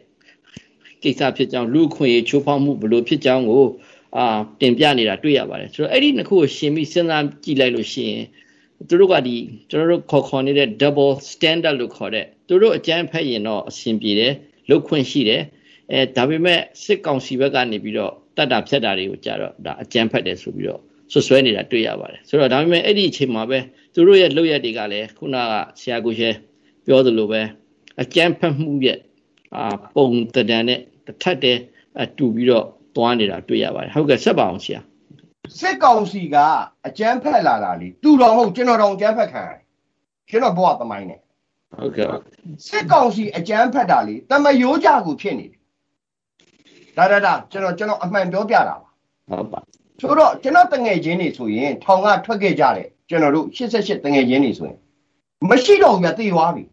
[1.04, 3.66] ကိစ္စဖြစ်ကြောင်းလူအခွင့်အရေးချိုးဖောက်မှုဘလို့ဖြစ်ကြောင်းကို
[4.18, 4.26] အာ
[4.62, 8.24] တင်ပြနေတာတွေ့ရပါတယ်ဆိုတော့အဲ့ဒီနှစ်ခုကိုရှင်ပြီးစဉ်းစားကြည့်လိုက်လို့ရှိရင်
[8.88, 9.36] သူတို့ကဒီ
[9.70, 14.34] ကျွန်တော်တို့ခေါ်ခေါ်နေတဲ့ double standard လို့ခေါ်တဲ့သူတို့အကျန်းဖက်ရင်တော့အဆင်ပြေတယ်
[14.70, 15.42] လုတ်ခွင့်ရှိတယ်
[15.92, 23.60] အဲဒါပေမဲ့စစ်ကောင်စီဘက်ကနေပြီးတော့တတ်တာဖြတ်တာတွေကိုကြတော့ဒါအကျန်းဖက်တယ်ဆိုပြီးတော့ ဆွဆွဲနေတာတွေ့ရပါတယ်ဆိုတော့ဒါပေမဲ့အဲ့ဒီအချိန်မှာပဲ
[23.94, 26.30] သူတို့ရဲ့လုပ်ရက်တွေကလည်းခုနကဆရာကိုရှဲ
[26.86, 27.42] ပြောသလိုပဲ
[28.02, 29.00] အကျန်းဖက်မှုရဲ့
[29.56, 29.64] အာ
[29.96, 31.60] ပုံတံတန်နဲ့တစ်ထပ်တည်း
[32.02, 34.80] အတူပြီးတော့သွားနေတာတွေ့ရပါတယ်ဟုတ်ကဲ့ဆက်ပါအောင်ဆရာ
[35.60, 36.36] စစ်ကောင်စီက
[36.88, 39.62] အကြမ်းဖက်လာတာလေသူတော်မဟုတ်ကျွန်တော်တော်အကြမ်းဖက်ခံရတယ်
[40.30, 41.20] ကျွန်တော်ဘဝသမိုင်းနဲ့
[41.80, 42.08] ဟုတ်ကဲ့
[42.68, 45.60] စစ်ကောင်စီအကြမ်းဖက်တာလေတမယိုးကြကိုဖြစ်နေတယ်
[46.98, 48.90] ဒါဒါဒါကျွန်တော်ကျွန်တော်အမှန်ပြောပြတာပါ
[49.30, 49.60] ဟုတ်ပါ
[50.02, 54.78] ဆိုတော့ကျွန်တော်တငယ်ချင်းတွေဆိုရင်ထောင်ကထွက်ခဲ့ကြတယ်ကျွန်တော်တို့88တငယ်ချင်းတွေဆိုရင်
[55.50, 56.64] မရှိတော့ဘူးပြသိသွားပြီ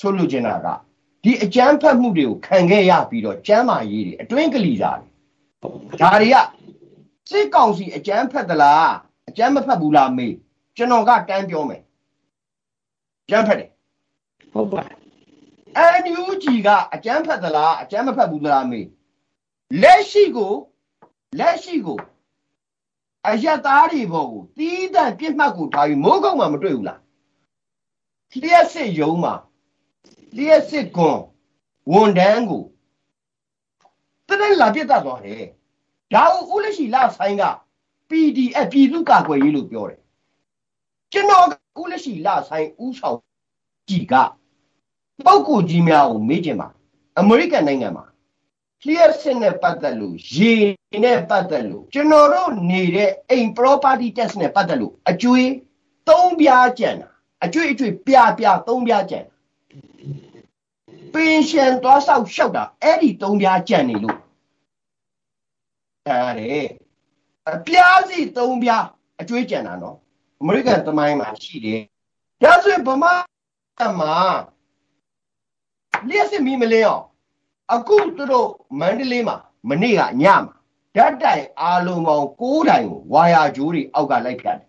[0.00, 0.66] ဆိုလို့ကျင်တာက
[1.24, 5.08] ဒီအကြမ်းဖက်မှုတွေကိုခံခဲ့ရပြီးတော့ကျမ်းမာရေးတွေအတွင်းကလေးစားတွေ
[6.00, 6.36] ဒါတွေက
[7.30, 8.88] စစ်ကောင်စီအကြမ်းဖက်သလား
[9.28, 10.34] အကြမ်းမဖက်ဘူးလားမေး
[10.76, 11.82] ကျွန်တော်ကတန်းပြောမယ်
[13.30, 13.70] ကြမ်းဖက်တယ်
[14.52, 14.80] ဟုတ်ပါ
[16.04, 18.86] NUG ကအကြမ်းဖက်သလားအကြမ်းမဖက်ဘူးလားမေး
[19.82, 20.54] လက်ရှိကို
[21.38, 21.98] လက်ရှိကို
[23.26, 27.00] အယက်သားတွေဘောကိုတီးတန့်ပြစ်မှတ်ကိုထားပြီးမိုးကုတ်မှမတွေ့ဘူးလား
[28.40, 29.34] လျှက်စစ်ယုံမှာ
[30.36, 31.20] လျှက်စစ်ကွန်
[31.92, 32.64] ဝန်တန်းကို
[34.28, 35.44] တတဲ့လာပြတ်တတ်သွားတယ်
[36.12, 37.44] ဒါကိုဦးလက်ရှိလာဆိုင်က
[38.08, 40.00] PDF ပြည်သူ့ကာကွယ်ရေးလို့ပြောတယ်
[41.12, 41.46] ကျွန်တော်
[41.80, 43.18] ဦးလက်ရှိလာဆိုင်ဦးဆောင်
[43.88, 44.14] ကြည်က
[45.26, 46.68] ပုဂ္ဂိုလ်ကြီးများကိုမေးကြည့်ပါ
[47.18, 48.04] အမေရိကန်နိုင်ငံမှာ
[48.86, 50.54] လျှက်စစ်နဲ့ပတ်သက်လို့ရေ
[51.04, 55.50] နဲ့ပတ်သက်လို့ကျွန်တော်တို့နေတဲ့အိမ် property tax နဲ့ပတ်သက်လို့အကျွေး
[56.08, 57.08] သုံးပြားကြံတာ
[57.44, 59.20] အကျွေးအကျွေးပြပြသုံးပြားကြံ
[61.14, 64.18] ပင်ရှင်သွားဆောက်ရှောက်တာအဲ့ဒီသုံးပြားကြံနေလို့
[66.06, 66.66] အဲ့
[67.50, 68.84] အပြားစီသုံးပြား
[69.20, 69.96] အကျွေးကြံတာနော်
[70.40, 71.80] အမေရိကန်သမိုင်းမှာရှိတယ်
[72.42, 73.12] ဒါဆိုရင်ဗမာ
[74.00, 74.14] မှာ
[76.08, 77.04] လျှက်စစ်မီမလင်းအောင်
[77.74, 78.48] အခုသူတို့
[78.80, 79.36] မန္တလေးမှာ
[79.68, 80.54] မနေ့ကညမှာ
[80.96, 84.68] ဓာတ်တိုင်အားလုံးပေါင်း6တိုင်ကိုဝါယာဂျိုးတွေအောက်ကလိုက်ဖြတ်တယ်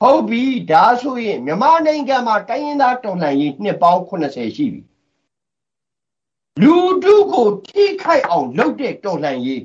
[0.00, 4.80] ဟုတ်ပြီဒါဆိုရင်မြန်မာနိုင်ငံမှာတိုင်းရင်းသားတော်လှန်ရေးနှစ်ပေါင်း80ရှိပြီ
[6.62, 9.62] လူတုကိုထိခိုက်အောင်လုပ်တဲ့တော်လှန်ရေး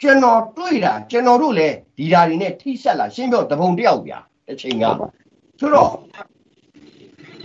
[0.00, 4.84] ကျွန်တော်တွေ့တာကျွန်တော်တို့လည်းဒီဓာရီနဲ့ထိဆက်လာရှင်းပြောတပုံတယောက်ဗျာတစ်ချိန်က
[5.60, 5.90] ဆိုတော့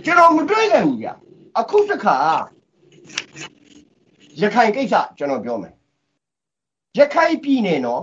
[0.04, 1.14] ကျွန်တော်မတွေ့ခဲ့ဘူးဗျာ
[1.58, 2.16] အခုတစ်ခါ
[4.38, 5.74] ရခိုင်ကိစ္စကျွန်တော်ပြောမယ်
[6.98, 8.02] ရခိုင်ပြည်နယ်နော်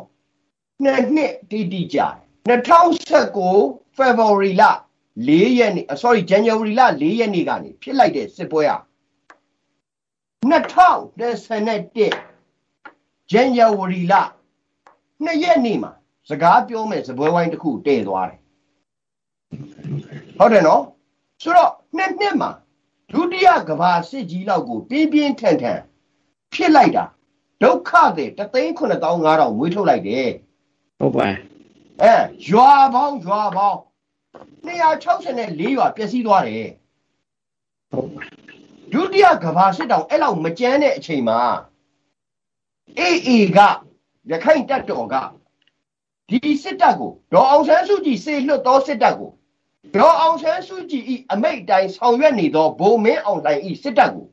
[0.83, 1.97] နှစ်နှစ်တိတိကြ
[2.47, 4.63] 2019 February လ
[5.27, 8.77] 4ရက်နေ့ sorry January လ4ရက်နေ့ကနေဖြစ်လိုက်တဲ့စစ်ပွဲဟာ
[10.41, 14.13] 2021 January လ
[15.25, 15.91] 2ရက်နေ့မှာ
[16.29, 18.39] စကားပြောမယ်စပွဲဝိုင်းတစ်ခုတည်သွားတယ်
[20.37, 20.83] ဟုတ်တယ်နော်
[21.41, 22.51] ဆိုတော့နှစ်နှစ်မှာ
[23.11, 25.81] ဒုတိယကဘာစစ်ကြီးလောက်ကိုပြင်းပြင်းထန်ထန်
[26.53, 27.05] ဖြစ်လိုက်တာ
[27.63, 30.29] ဒုက္ခတဲ့3,9500မွေးထုတ်လိုက်တယ်
[30.99, 31.27] ဟုတ်ပါ
[32.01, 32.13] အဲ
[32.49, 33.79] ရွာပေါင်းရွာပေါင်း
[34.65, 36.69] 264ရွာပျက်စီးသွားတယ်
[37.91, 38.23] ဟုတ်ပါ
[38.91, 41.41] ဒုတိယကဘာစစ်တောင်အဲ့လောက်မကြမ်းတဲ့အချိန်မှာ
[42.99, 43.59] အေးအေက
[44.31, 45.15] ရခိုင်တပ်တော်က
[46.29, 49.31] ဒီစစ်တပ်ကိုဒေါ်အောင်ဆန်းစုကြည်စေလွတ်သောစစ်တပ်ကို
[49.95, 54.27] ဒေါ်အောင်ဆန်းစုကြည်ဤအမိတ်တိုင်းဆောင်ရွက်နေသောဗိုလ်မင်းအောင်လှိုင်ဤစစ်တပ်ကို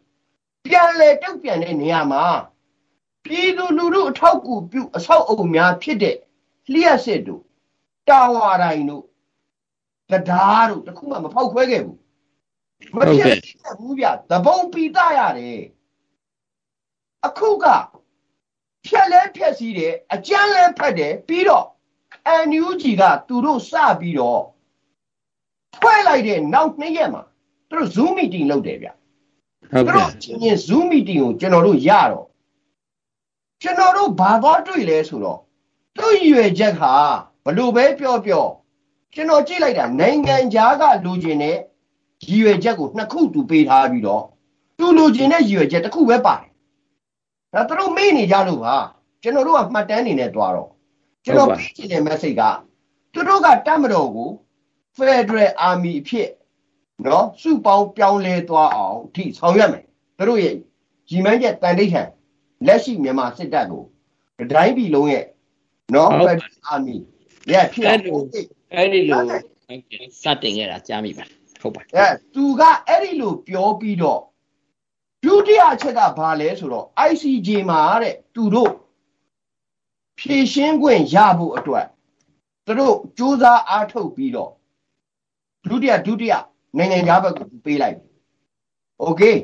[0.64, 2.24] ပြန်လဲတုတ်ပြန်တဲ့နေရာမှာ
[3.24, 6.16] ပြည်သူလူထုအထောက်အကူပြုအဆောက်အုံများဖြစ်တဲ့
[6.72, 7.42] လျှက်စစ်တို့
[8.08, 9.04] တာဝါတိုင်းတို့
[10.10, 11.98] တရားတို့တခုမှမဖောက်ခွဲခဲ့ဘူး
[12.94, 13.38] မဖြစ်
[13.78, 15.62] ဘူးဗျသဘုံပီတရတယ်
[17.26, 17.66] အခုက
[18.86, 21.66] ဖြက်လဲဖြက်စီးတယ်အကြမ်းလဲဖက်တယ်ပြီးတော့
[22.48, 24.42] NUG ကသူတို့စပြီးတော့
[25.76, 27.22] ဖွဲ့လိုက်တဲ့နောက်နှစ်ရက်မှာ
[27.68, 28.88] သူတို့ Zoom meeting လုပ်တယ်ဗျ
[29.72, 32.26] ဟုတ်ကဲ့ချင်းချင်း Zoom meeting ကိုကျွန်တော်တို့ရတော့
[33.62, 35.40] ကျွန်တော်တို့ဘာသွားတွေ့လဲဆိုတော့
[35.96, 36.94] သူ့ရွယ်ချက်ဟာ
[37.44, 38.46] ဘလို့ပဲပြောပြော
[39.14, 41.56] ကျွန်တော်ကြည့်လိုက်တာနိုင်ငံခြားကလူကျင်တဲ့
[42.24, 44.24] ရည်ရွယ်ချက်ကိုနှစ်ခုတူပေးထားပြီးတော့
[44.78, 46.50] သူလူကျင်တဲ့ရည်ရွယ်ချက်တစ်ခုပဲပါတယ်
[47.54, 48.76] ဒါသူတို့မေ့နေကြလို့ပါ
[49.22, 50.70] ကျွန်တော်တို့ကမှတ်တမ်းနေနဲ့တွားတော့
[51.24, 52.42] ကျွန်တော်ပေးချင်တဲ့ message က
[53.12, 54.30] သူတို့ကတတ်မတော်ကို
[54.96, 56.28] Federal Army အဖြစ်
[57.06, 59.84] နော်စုပေါင်းပြောင်းလဲသွားအောင်အထိဆောင်ရွက်မယ်
[60.18, 60.54] သူတို့ရဲ့
[61.08, 62.08] ကြီးမန်းချက်တန်တိတ်ထန်
[62.66, 63.84] လက်ရှိမြန်မာစစ်တပ်ကို
[64.52, 65.24] တိုင်းပြည်လုံးရဲ့
[65.94, 66.96] နော် Federal Army
[67.52, 68.18] ရဲ့ဖြစ်အဲ့လို
[68.74, 69.22] အဲ့ဒီလို
[70.22, 71.24] စတင်ခဲ့တာကြားမိပါ
[71.60, 74.20] ဟုတ်ပါအဲသူကအဲ့ဒီလိုပြောပြီးတော့
[75.24, 78.72] ဒုတိယအချက်ကဘာလဲဆိုတော့ ICJ မှာတဲ့သူတို့
[80.18, 81.86] ဖြည့်ရှင်းခွင့်ရဖို့အတွက်
[82.66, 84.50] သူတို့စူးစမ်းအားထုတ်ပြီးတော့
[85.68, 86.34] ဒုတိယဒုတိယ
[86.78, 88.06] နိုင်ငံသားဘက်ကိုပေးလိုက်ပြီ။
[89.06, 89.36] Okay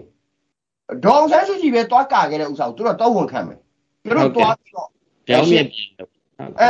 [1.04, 3.58] ဒေါအောင်ဆန်းစုကြည်ပဲသွားကာခဲ့တဲ့ဥစ္စာကိုသူတို့တော့ဝန်ခံမယ်။
[4.02, 4.88] သူတို့သွားပြီးတော့
[5.26, 5.66] ပြောင်းမြင်
[6.60, 6.68] အဲ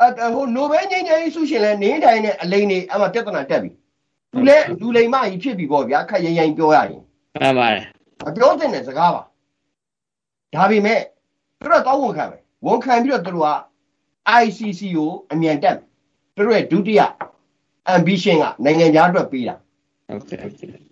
[0.00, 3.70] အဲဟိုနိုဘယ်ငြိမ်းချမ်းရေးဆုရှင်လည်းနေတိုင်းနဲ့အလိန်နေအမှပြဿနာတက်ပြီ။
[4.32, 7.00] သူလည်းလူလိမ်မကြီးဖြစ်ပြီပေါ့ဗျာခက်ရင်ရင်ပြောရရင်။
[7.42, 7.84] မှန်ပါတယ်။
[8.24, 9.22] မပြောတင်တဲ့စကားပါ။
[10.54, 11.00] ဒါပေမဲ့
[11.58, 13.50] သူတို့တော့ဝန်ခံမယ်။ဝန်ခံပြီးတော့သူတို့က
[14.42, 15.76] ICC ကိုအမြန်တက်
[16.36, 17.00] သူတို့ရဲ့ဒုတိယ
[17.94, 19.56] ambition ကနိုင်ငံသားအတွက်ပေးတာ။
[20.14, 20.38] တ်ကဲ့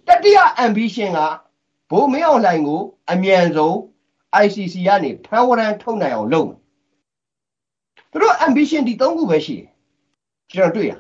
[0.09, 1.21] တတိယ ambition က
[1.91, 2.81] ဘိုးမင်းအောင်လှိုင်ကို
[3.13, 3.75] အမြန်ဆုံး
[4.45, 6.59] ICC ကနေဖန်ဝရန်ထုတ်နိုင်အောင်လုပ်မယ်
[8.11, 9.69] သူတို့ ambition ဒီ၃ခုပဲရှိတယ်
[10.53, 10.93] ကျွန်တော်တွေ့ရ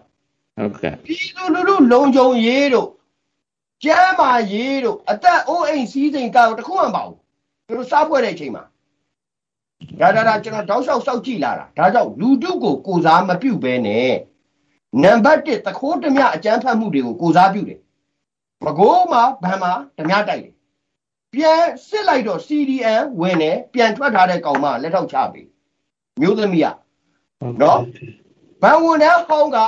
[0.56, 2.88] ဟုတ်ကဲ့ပြည်သူလူထုလုံခြုံရေးတို့
[3.82, 7.18] ကျမ်းမာရေးတို့အသက်အိုးအိမ်စည်းစိမ်ကောက်တခုမှမပါဘူး
[7.66, 8.64] သူတို့စားဖွဲ့တဲ့အချိန်မှာ
[10.00, 14.12] ဒါဒါဒါကျွန်တော်တောက်လျှောက်စောက်ကြည့်လာတာဒါကြောင့်လူတုကိုကိုစားမပြုတ်ပဲနဲ့
[15.02, 17.80] နံပါတ်1သခိုးဓမြအကျန်းဖတ်မှုတွေကိုကိုစားပြုတယ်
[18.64, 20.54] မကိုးမှာဗန်မှာဓမြတိုက်တယ်
[21.34, 25.42] ပြန်စစ်လိုက်တော့ CDN ဝင်တယ်ပြန်ထွက်ထားတဲ့ကောင်မလက်ထောက်ချပြီ
[26.20, 26.74] မျိုးသမီးอ่ะ
[27.62, 27.80] နော်
[28.62, 29.58] ဗန်ဝင်တဲ့ဟောင်းက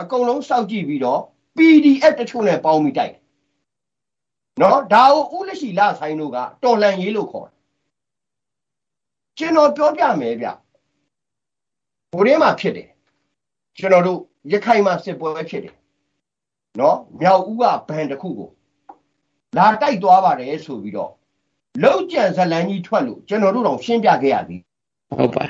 [0.00, 1.20] အကုန်လုံးစောက်ကြည့်ပြီးတော့
[1.56, 3.20] PDF တချို့နဲ့ပေါင်းပြီးတိုက်တယ်
[4.60, 7.56] နော်ဒါကိုဥလက်ရှိလာဆိုင်တို့ကတော်လန်ရေးလို့ခေါ်တယ်
[9.38, 10.46] ကျွန်တော်ပြောပြမယ်ဗျ
[12.12, 12.88] ဘိုးရင်းမှာဖြစ်တယ်
[13.78, 14.20] ကျွန်တော်တို့
[14.52, 15.74] ရခိုင်မှာစစ်ပွဲဖြစ်တယ်
[16.78, 18.50] နော်မြောက်ဦးကဘန်တစ်ခုကို
[19.56, 21.12] လာတိုက်သွားပါတယ်ဆိုပြီးတော့
[21.82, 24.60] လောက်ကြံဇလန်းကြီးထွက်လို့ကျွန်တော်တို့တော့ရှင်းပြခဲ့ရသည်
[25.18, 25.44] ဟုတ်ပါ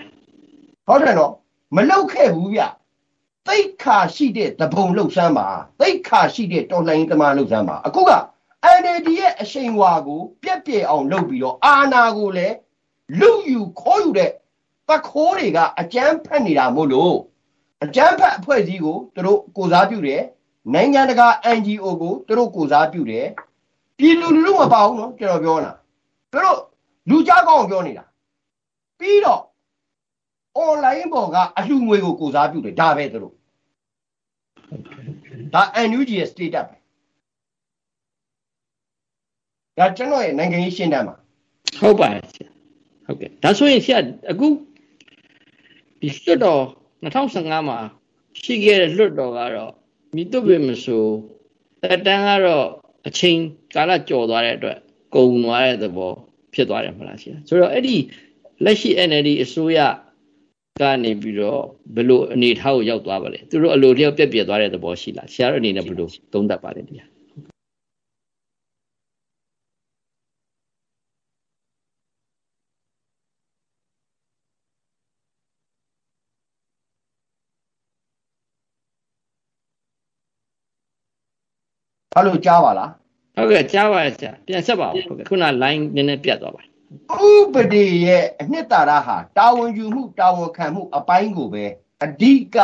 [0.87, 1.33] ဟုတ်တယ်နော်
[1.77, 2.63] မလောက်ခဲ့ဘူးဗျ
[3.47, 5.49] သိတ်ခါရှိတဲ့တပုံလှုပ်ဆန်းပါ
[5.81, 8.13] သိတ်ခါရှိတဲ့တော်လှန်ရေးသမားလှုပ်ဆန်းပါအခုက
[8.81, 12.55] NLD ရဲ့အရှိန်ဝါကိုပြက်ပြက်အောင်လုပ်ပြီးတော့အာဏာကိုလည်း
[13.21, 14.31] လူယူခေါ်ယူတဲ့
[14.89, 17.17] တခိုးတွေကအကြမ်းဖက်နေတာမို့လို့
[17.85, 20.23] အကြမ်းဖက်အဖွဲ့အစည်းကိုသူတို့ကိုစားပြုတယ်
[20.75, 23.27] နိုင်ငံတကာ NGO ကိုသူတို့ကိုစားပြုတယ်
[23.99, 25.73] ပြည်လူလူမပါဘူးနော်ကျွန်တော်ပြောတာ
[26.33, 26.61] သူတို့
[27.09, 28.05] လူကြားကောင်းပြောနေတာ
[28.99, 29.43] ပြီးတော့
[30.59, 33.35] online ပေါ်ကအလှငွေကိုကိုစားပြုတယ်ဒါပဲသူတို့
[35.55, 36.77] ဒါ NUG ရဲ့ status ပဲ
[39.79, 41.17] ဒါကျွန်တော်ရဲ့နိုင်ငံရေးရှင်းတမ်းပါ
[41.81, 42.49] ဟုတ်ပါတယ်ဆရာ
[43.07, 43.99] ဟုတ်ကဲ့ဒါဆိုရင်ဆရာ
[44.31, 44.49] အခု
[46.01, 46.63] ဒီလွတ်တော်
[47.03, 47.79] 2015မှာ
[48.43, 49.73] ရှိခဲ့တဲ့လွတ်တော်ကတော့
[50.15, 51.05] မိတုပေမဆို
[51.83, 52.67] တက်တန်းကတော့
[53.09, 53.39] အချိန်
[53.75, 54.79] ကာလကျော်သွားတဲ့အတွက်
[55.15, 56.13] ကုံသွားတဲ့သဘော
[56.55, 57.97] ဖြစ်သွားတယ်မလားဆရာဆိုတော့အဲ့ဒီ
[58.65, 59.79] လက်ရှိ NLD အစိုးရ
[60.81, 61.63] ကနေပြီးတော့
[61.95, 67.09] ဘယ်လိုအနေထားကိုရောက်သွားပါလဲသူတို့အလိုလျောက်ပြက်ပြက်သွားတဲ့သဘောရှိလားဆရာတို့အနေနဲ့ဘယ်လိုသုံးသပ်ပါလဲတရား
[82.15, 82.91] အဲ့လိုကြားပါလား
[83.37, 86.71] ဟုတ်ကဲ့ကြားပါရဲ့ဆရာပြန်ဆက်ပါဦးဟုတ်ကဲ့ခုန line နည်းနည်းပြတ်သွားပါတယ်
[87.31, 91.65] ဥပဒေရဲ့အနှစ်သာရဟာတာဝန်ယူမှုတာဝန်ခံမှုအပိုင်းကိုပဲ
[92.05, 92.57] အဓိက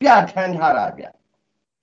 [0.00, 1.04] ပြဋ္ဌာန်းထားတာဗျ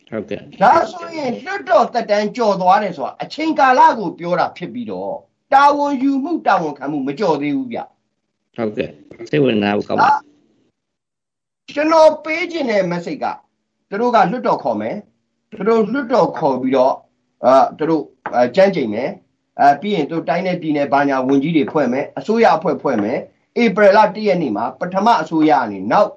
[0.10, 5.16] ဟုတ်ကဲ့ဒါဆိုရင်လွတ်တော်တက်တန်းကြော်သွားတယ်ဆိုတာအချိန်ကာလကိုပြောတာဖြစ်ပြီးတော့
[5.54, 7.80] တာဝန်ယူမှုတာဝန်ခံမှုမကြော်သေးဘူးဗျ
[8.56, 8.90] ဟုတ်ကဲ့
[9.30, 10.12] စိတ်ဝင်စားဖို့ကောင်းပါ
[11.76, 13.26] ကျွန်တော်ပေးခြင်းတဲ့ message က
[13.90, 14.96] သူတို့ကလွတ်တော်ခေါ်မယ်
[15.52, 16.94] သူတို့လွတ်တော်ခေါ်ပြီးတော့
[17.46, 18.04] အာသူတို့
[18.36, 19.10] အဲကြမ်းကြိမ်မယ်
[19.60, 23.20] အဲပြီးရင်သူတို့တိုင်းနဲ့ပြည်နယ်ဘာညာဝန်ကြီးတွေဖွဲ့မယ်အစိုးရအဖွဲ့ဖွဲ့မယ်
[23.62, 26.12] ဧပြီလ1ရက်နေ့မှာပထမအစိုးရအနေနောက်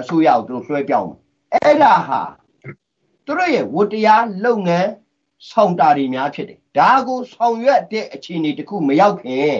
[0.00, 1.18] အစိုးရကိုသူတို့လွှဲပြောင်းမယ်
[1.64, 2.20] အဲ့ဒါဟာ
[3.26, 4.88] သူတို့ရဲ့ဝတ္တရားလုပ်ငန်း
[5.50, 9.54] ဆောင်တာတွေများဖြစ်တယ်ဒါကိုဆောင်ရွက်တဲ့အခြေအနေတစ်ခုမရောက်ခင်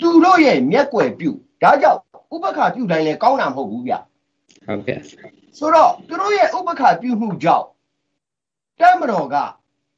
[0.00, 1.30] သူတို့ရဲ့မျက်ကွယ်ပြု
[1.62, 2.00] ဒါကြောင့်
[2.34, 3.94] ဥပက္ခပြုတိုင်းလဲကောင်းတာမဟုတ်ဘူးဗျ
[4.66, 5.00] ဟုတ်ကဲ့
[5.58, 7.66] ဆိုတော့သူတို့ရဲ့ဥပက္ခပြုမှုကြောင့်
[8.82, 9.36] တက်မတော်က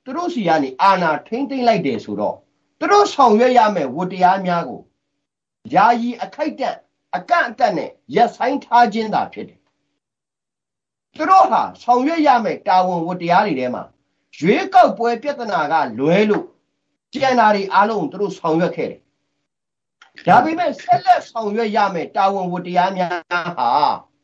[0.04, 2.36] သူတို့စီကနေအာဏာထိမ့်သိမ့်လိုက်တယ်ဆိုတော့
[2.78, 4.82] သူတို့ဆောင်ရွက်ရမယ်ဝတ္တရားများကို
[5.74, 6.76] ယာယီအခိုက်အတန့်
[7.16, 9.60] အကန့်အသတ်နဲ့ရက်ဆိုင်ထားခြင်းသာဖြစ်တယ်
[11.16, 13.84] သူတို့ဟာဆောင်ရွက်ရမယ်တာဝန်ဝတ္တရားတွေထဲမှာ
[14.38, 16.44] ရွေးကောက်ပွဲပြဿနာကလွဲလို့
[17.14, 19.00] ကျန်တာတွေအားလုံးသူတို့ဆောင်ရွက်ခဲ့တယ်
[20.26, 23.10] ဒါပေမဲ့ဆက်လက်ဆောင်ရွက်ရမယ်တာဝန်ဝတ္တရားများ
[23.58, 23.70] ဟာ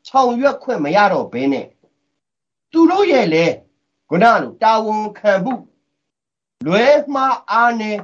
[0.08, 1.66] ဆောင်ရွက်ခွင့်မရတော့ဘဲနဲ့
[2.72, 3.44] သူတို့ရဲ့လေ
[4.12, 5.54] ခုနကလိုတာဝန်ခံမှု
[6.66, 7.96] လွဲမှားအားနဲ့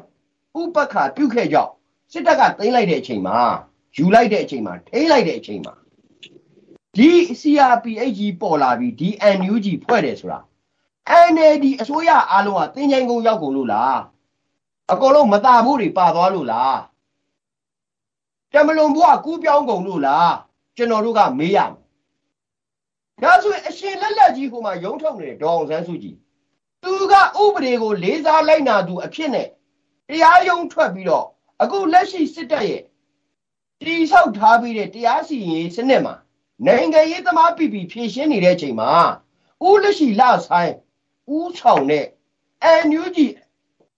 [0.61, 1.71] ဥပက္ခပြုခဲ့ကြောက်
[2.13, 3.39] စစ်တပ်ကသိမ်းလိုက်တဲ့အချိန်မှာ
[3.97, 5.75] ယူလိုက်တဲ့အချိန်မှာထိန်းလိုက်တဲ့အချိန်မှာ
[6.97, 10.41] ဒီ CRPH ကြီးပေါ်လာပြီးဒီ NUG ဖွဲ့တယ်ဆိုတာ
[11.33, 13.99] NLD အစိုးရအားလုံးကတင်ချိုင်ကုန်ရောက်ကုန်လို့လား
[14.93, 16.79] အကုန်လုံးမตาဖို့တွေပါသွားလို့လား
[18.53, 20.33] တမလွန်ဘွားကူးပြောင်းကုန်လို့လား
[20.77, 21.86] ကျွန်တော်တို့ကမေးရမယ်
[23.23, 26.17] ဒါဆိုရင်အရှင်လက်လက်ကြီးဟိုမှာရုံထုတ်နေဒေါအောင်ဆန်းစုကြည်
[26.83, 29.49] သူကဥပဒေကိုလေးစားလိုက်နာသူအဖြစ်နဲ့
[30.09, 31.27] တရားရုံးထွက်ပြီးတော့
[31.63, 32.83] အခုလက်ရှိစစ်တပ်ရဲ့
[33.81, 36.15] တီဆောက်ထားပြီးတဲ့တရားစီရင်ရေးစနစ်မှာ
[36.67, 38.91] နိုင်ငံရေးသမားပြည်ပြည်ဖြည့်ရှင်းနေတဲ့အချိန်မှာ
[39.67, 40.73] ဦးလက်ရှိလဆိုင်
[41.37, 42.07] ဦးဆောင်တဲ့
[42.87, 43.19] NUG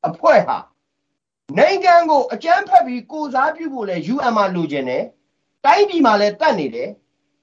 [0.09, 0.59] အဖွဲ့ဟာ
[1.59, 5.05] နိုင်ငံကိုအကြမ်းဖက်ပြီးကိုစားပြုဖို့လဲ UN မှာလိုချင်တယ်
[5.65, 6.91] တိုင်းပြည်မှာလဲတတ်နေတယ်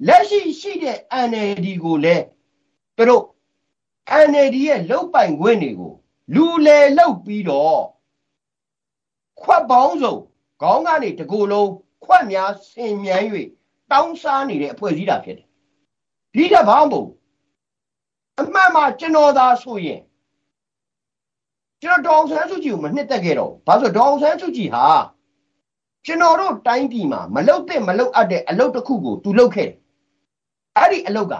[0.08, 0.98] လက်ရှိရှိတဲ့
[1.30, 2.16] NLD ကိုလဲ
[2.98, 3.26] သူတို့
[4.28, 5.94] NLD ရဲ့လုတ်ပိုင်ခွင့်တွေကို
[6.34, 7.82] လူလေလုတ်ပြီးတော့
[9.42, 10.16] ခွက်ပေါင်းစုံ
[10.62, 11.72] ခေါင်းကနေတကူလုံး
[12.06, 13.26] ခွက်များဆင်မြန်း၍
[13.92, 15.48] တောင်းစားနေတဲ့အဖွဲ့အစည်းတာဖြစ်တယ်
[16.36, 17.04] ဒီတစ်ပေါင်းပုံ
[18.40, 20.02] အမှန်မှကျွန်တော်သာဆိုရင်
[21.82, 24.86] ကျွန်တော်ဒေါအောင်ဆန်းစုကြည်ကိုမနှစ်သက်ခဲ့တော့ဘူးဘာလို့ဒေါအောင်ဆန်းစုကြည်ဟာ
[26.06, 29.78] ကျွန်တော်တို့တိုင်းပြည်မှာမလုတ်တဲ့မလုတ်အပ်တဲ့အလုပ်တစ်ခုကိုသူလုပ်ခဲ့တယ်
[30.78, 31.34] အဲ့ဒီအလုပ်က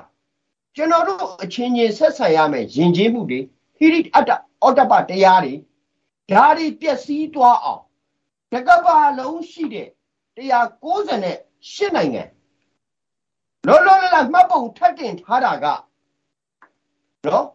[0.76, 3.40] ကျွန်တော်တို့အချင်းချင်းဆက်ဆံရမယ်ယဉ်ကျေးမှုတွေ
[3.78, 5.54] ဟိရိအတ္တအောတ္တပတရားတွေ
[6.32, 7.82] ဓာတွေပျက်စီးသွားအောင်
[8.52, 9.90] တကဘာလုံးရှိတဲ့
[10.38, 12.24] 198နိုင်ငံ
[13.68, 15.66] လောလောလတ်မှတ်ပုံထပ်တင်ထားတာက
[17.26, 17.46] နော်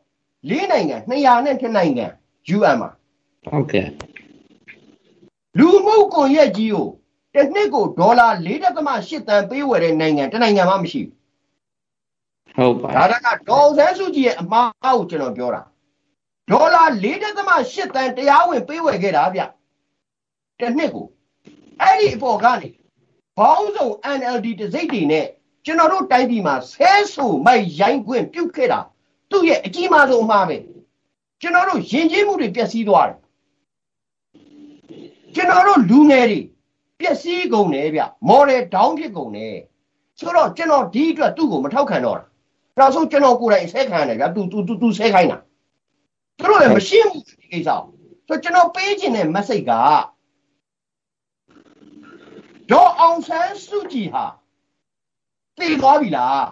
[0.50, 2.06] ၄နိုင်ငံ200နဲ့2နိုင်ငံ
[2.56, 2.90] UN မှာ
[3.46, 3.88] ဟုတ်ကဲ့
[5.58, 6.88] လူမှုကွန်ရက်ကြီးကို
[7.34, 11.19] တစ်နှစ်ကိုဒေါ်လာ4.8တန်ပေးဝယ်တဲ့နိုင်ငံတစ်နိုင်ငံမှမရှိဘူး
[12.60, 15.62] ဟုတ်ပါဒါတကဒေါ်ဆန်းစုကြည်ရဲ့အမှားကိုကျွန်တော်ပြောတာ
[16.50, 19.40] ဒေါ်လာ4.8တန်တရားဝင်ပေးဝယ်ခဲ့တာဗျ
[20.60, 21.06] တစ်နှစ်ကို
[21.80, 22.68] အဲ့ဒီအပေါ်ကနေ
[23.38, 25.26] ဘောင်းဆောင် NLD တစိမ့်တွေနဲ့
[25.64, 28.80] ကျွန်တော်တို့တိုင်းပြည်မှာဆဲဆူမိုက်ရိုင်းခွင့်ပြုတ်ခဲ့တာ
[29.30, 30.56] သူ့ရဲ့အကြီးမားဆုံးအမှားပဲ
[31.40, 33.18] ကျွန်တော်တို့ယဉ်ကျေးမှုတွေပျက်စီးသွားတယ်
[35.34, 36.40] ကျွန်တော်တို့လူငယ်တွေ
[37.00, 39.56] ပျက်စီးကုန်တယ်ဗျမော်ဒယ်ဒေါင်းဖြစ်ကုန်တယ်
[40.18, 42.29] ဆိုတော့ကျွန်တော်ဒီအတွက်သူ့ကိုမထောက်ခံတော့တာ
[42.80, 45.38] နောက်ဆုံးကျွန်တော်ကိုယ်တိုင်ဆဲခံရတယ်ဗျသူသူသူသူဆဲခိုင်းတာ
[46.38, 47.68] သူတို့လည်းမရှင်းဘူးဒီကိစ္စ
[48.26, 49.72] ဆိုကျွန်တော်ပေးခြင်းတဲ့ message က
[52.70, 54.24] ဒေါ်အောင်ဆန်းစုကြည်ဟာ
[55.58, 56.46] တည်သွားပြီလား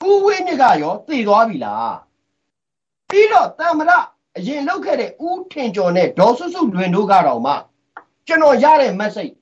[0.00, 1.94] ကူဝင်းမြကရောတည်သွားပြီလား
[3.10, 3.90] ပြီးတော့တမ္မရ
[4.36, 7.54] အရင်လောက်ခဲ့တဲ့ဦးထင်ကျော်နဲ့ဒေါ်စုစုလွင်တို့ကတော့မှ
[8.26, 9.34] ကျွန်တော်ရတဲ့ message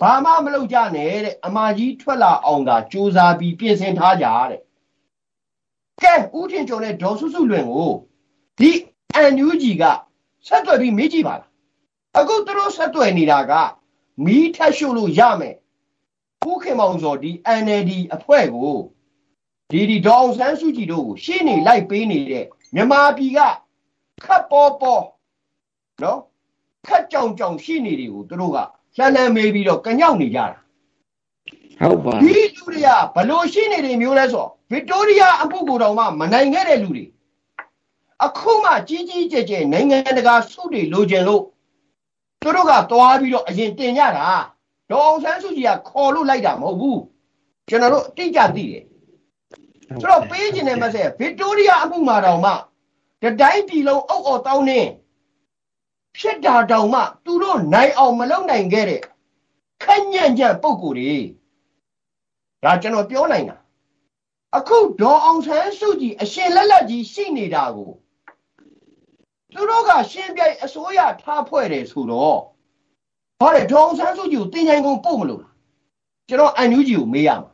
[0.00, 4.60] ဘာမှမလုပ်ကြနဲ့တဲ့အမကြီးထွက်လာအောင်သာစူးစမ်းပြီးပြင်ဆင်ထားကြတဲ့
[6.02, 7.92] ကဲဦးထင်ကျော်နဲ့ဒေါ်စုစုလွင်ကို
[8.58, 8.70] ဒီ
[9.32, 9.84] NUG က
[10.46, 11.50] ဆက်သွယ်ပြီးမေးကြည့်ပါလား
[12.18, 13.52] အခုသူတို့ဆက်သွယ်နေတာက
[14.24, 15.56] မီးထက်ရှို့လို့ရမယ်
[16.50, 17.30] ဦးခင်မောင်စောဒီ
[17.62, 18.76] NLD အဖွဲ့ကို
[19.70, 23.40] ဒီဒီဒေါအောင်ဆန်းစုကြည်တို့ကိုရှင်းနေလိုက်ပေးနေတဲ့မြန်မာပြည်က
[24.24, 25.04] ခတ်ပေါ်ပေါ်
[26.02, 26.20] နော်
[26.86, 28.58] ခတ်ကြောင်ကြောင်ရှိနေတွေကိုသူတို့က
[28.96, 30.46] လှမ်းလှမ်းမေးပြီးတော့ကညောက်နေကြတာ
[31.80, 37.04] ဟုတ်ပါဒီလူတွေကဘလို့ရှိနေတယ်မျိုးလဲဆိုဗစ်တိုးရီးယားအမှုကိုတော့မှမနိုင်ခဲ့တဲ့လူတွေ
[38.24, 41.42] အခုမှကြီးကြီးကျယ်ကျယ်နိုင်ငံတကာစုတွေလိုချင်လို့
[42.42, 44.28] သူတို့ကသွားပြီးတော့အရင်တင်ကြတာ
[44.90, 47.00] ဒေါအောင်ဆန်းစုကြည်ကခေါ်လို့လိုက်တာမဟုတ်ဘူး
[47.68, 48.84] ကျွန်တော်တို့အတိအကျသိတယ်
[50.00, 52.52] ဆိုတော့ပေးခြင်းတဲ့မဆက်ဗစ်တိုးရီးယားအမှုမှာတော့မှ
[53.22, 54.80] တတိုင်းပြည်လုံးအုပ်အော်တောင်းနေ
[56.18, 59.00] ဖြစ်တာတောင်မှ သူတို့နိုင်အောင်မလုပ်နိုင်ခဲ့တဲ့
[59.82, 61.16] ခက်ညံ့ညံ့ပုံကိုယ်တွေ
[62.64, 63.56] ဒါကျွန်တော်ပြောနိုင်တာ
[64.56, 67.90] အခုဒေါ်အောင်ဆန်းစုကြည်အရှင်လက်လက်ကြီးရှိနေတာကို
[69.52, 72.38] သူတို့ကရှင်ပြိုင်အစိုးရထားဖွဲ့တယ်ဆိုတော့
[73.40, 75.54] ဟောတယ်ဒေါ်အောင်ဆန်းစုကြည်ကိုတင်ချိုင်ကုန်ပို့မလို့လား
[76.28, 77.50] ကျွန်တော်အန်ယူဂျီကိုမေးရမှာ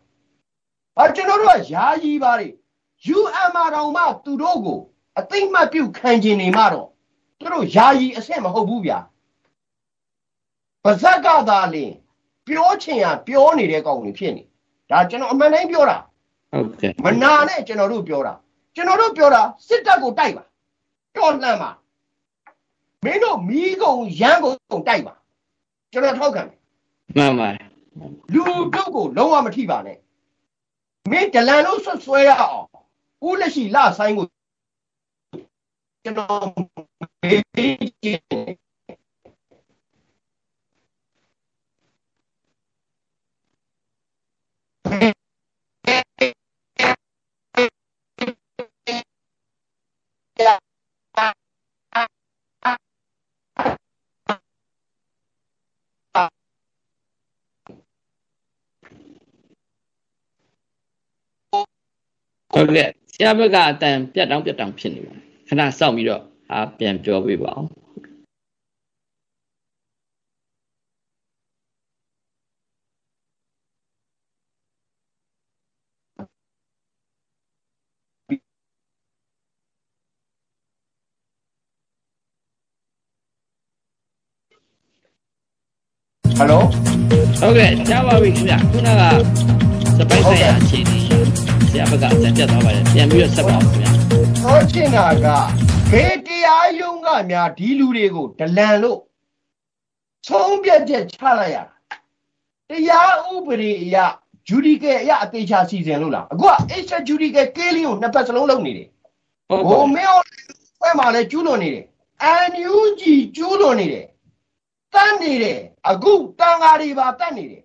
[0.97, 2.49] ဟာကျွန်တော်တို့ကယာယီပါလေ
[3.17, 4.81] UN မှာတော့မှသူတို့ကို
[5.19, 6.89] အသိမှတ်ပြုခံကျင်နေမှတော့
[7.39, 8.99] သူတို့ယာယီအဆင့်မဟုတ်ဘူးဗျာ
[10.85, 11.93] ပါဇက်ကသာလင်
[12.47, 14.45] ပြောချင်ရပြောနေတဲ့ကောင်တွေဖြစ်နေ
[14.91, 15.97] ဒါကျွန်တော်အမှန်တိုင်းပြောတာ
[16.53, 18.35] ဟုတ်ကဲ့မနာနဲ့ကျွန်တော်တို့ပြောတာ
[18.75, 20.45] ကျွန်တော်တို့ပြောတာစစ်တပ်ကိုတိုက်ပါ
[21.17, 21.71] တော်လှန်ပါ
[23.05, 24.53] မင်းတို့မီးကုံရမ်းကုံ
[24.89, 25.15] တိုက်ပါ
[25.93, 26.59] ကျွန်တော်ထောက်ခံတယ်
[27.17, 27.69] မှန်ပါတယ်
[28.33, 28.43] လူ
[28.75, 29.99] တို့ကိုလုံးဝမထိပါနဲ့
[31.11, 32.67] မင်းဒလန်တို့ဆွတ်ဆွဲရအောင်
[33.27, 34.27] ဦးလက်ရှိလဆိုင်ကို
[36.05, 36.47] ကျွန်တော်
[37.23, 38.21] မေးကြည့်
[62.61, 67.69] ဟုတ်ကဲ့ဆရာဘက်ကအတန်ပြတ်တောင်းပြတ်တောင်းဖြစ်နေပါတယ်ခဏစောင့်ပြီးတော့အာပြန်ပြောပြပါအောင်
[86.39, 86.63] ဟယ်လို
[87.41, 89.03] ဟုတ်ကဲ့ကြားပါပြီခင်ဗျခုနက
[89.97, 93.87] စပိုက်ဆိုင်ရာအခြေအနေ ဆရာဘက်ကအတန်ပြတ်သွားပါတယ်ပြန်ပြီးတော့ဆက်ပါအောင်ခင်ဗျ
[94.43, 95.27] ဟောချင်တာက
[95.91, 98.99] ခေတရားယုံကများဒီလူတွေကိုဒလန်လို့
[100.29, 101.65] ဆုံးပြတ်ချက်ချလိုက်ရတာ
[102.71, 103.97] တရားဥပဒေအရ
[104.49, 108.89] ဂျူဒီကယ်အရအသေးချာစီစဉ်လို့လားအခုက extra judicial killing ကိုနှစ်ပတ်စလုံးလုပ်နေတယ်
[109.49, 110.13] ဟုတ်ဟိုပါမင်း
[110.81, 111.85] ဖွဲ့မှာလဲကျူးလွန်နေတယ်
[112.51, 113.03] NUG
[113.37, 114.07] ကျူးလွန်နေတယ်
[114.95, 117.63] တတ်နေတယ်အခုတန်ဃာတွေပါတတ်နေတယ်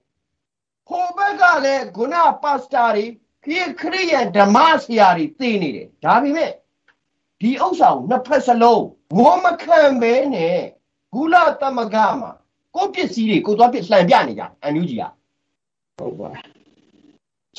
[0.88, 3.06] ဟိုဘက်ကလည်းဂုဏပါစတာတွေ
[3.46, 6.52] ခရစ်ခရိယန်ဓမ္မဆရာတွေသိနေတယ်ဒါပေမဲ့
[7.41, 8.86] ဒီဥစ္စာကိုနှစ်ဖက်စလုံး
[9.18, 10.58] ဝေါ်မခံပဲနဲ့
[11.14, 12.32] ဂုလသမဂမှာ
[12.76, 14.43] ကိုယ့်ပစ္စည်းတွေကိုသွားပြလှန်ပြနေကြ
[14.74, 15.04] NUG က
[15.98, 16.30] ဟုတ်ပါ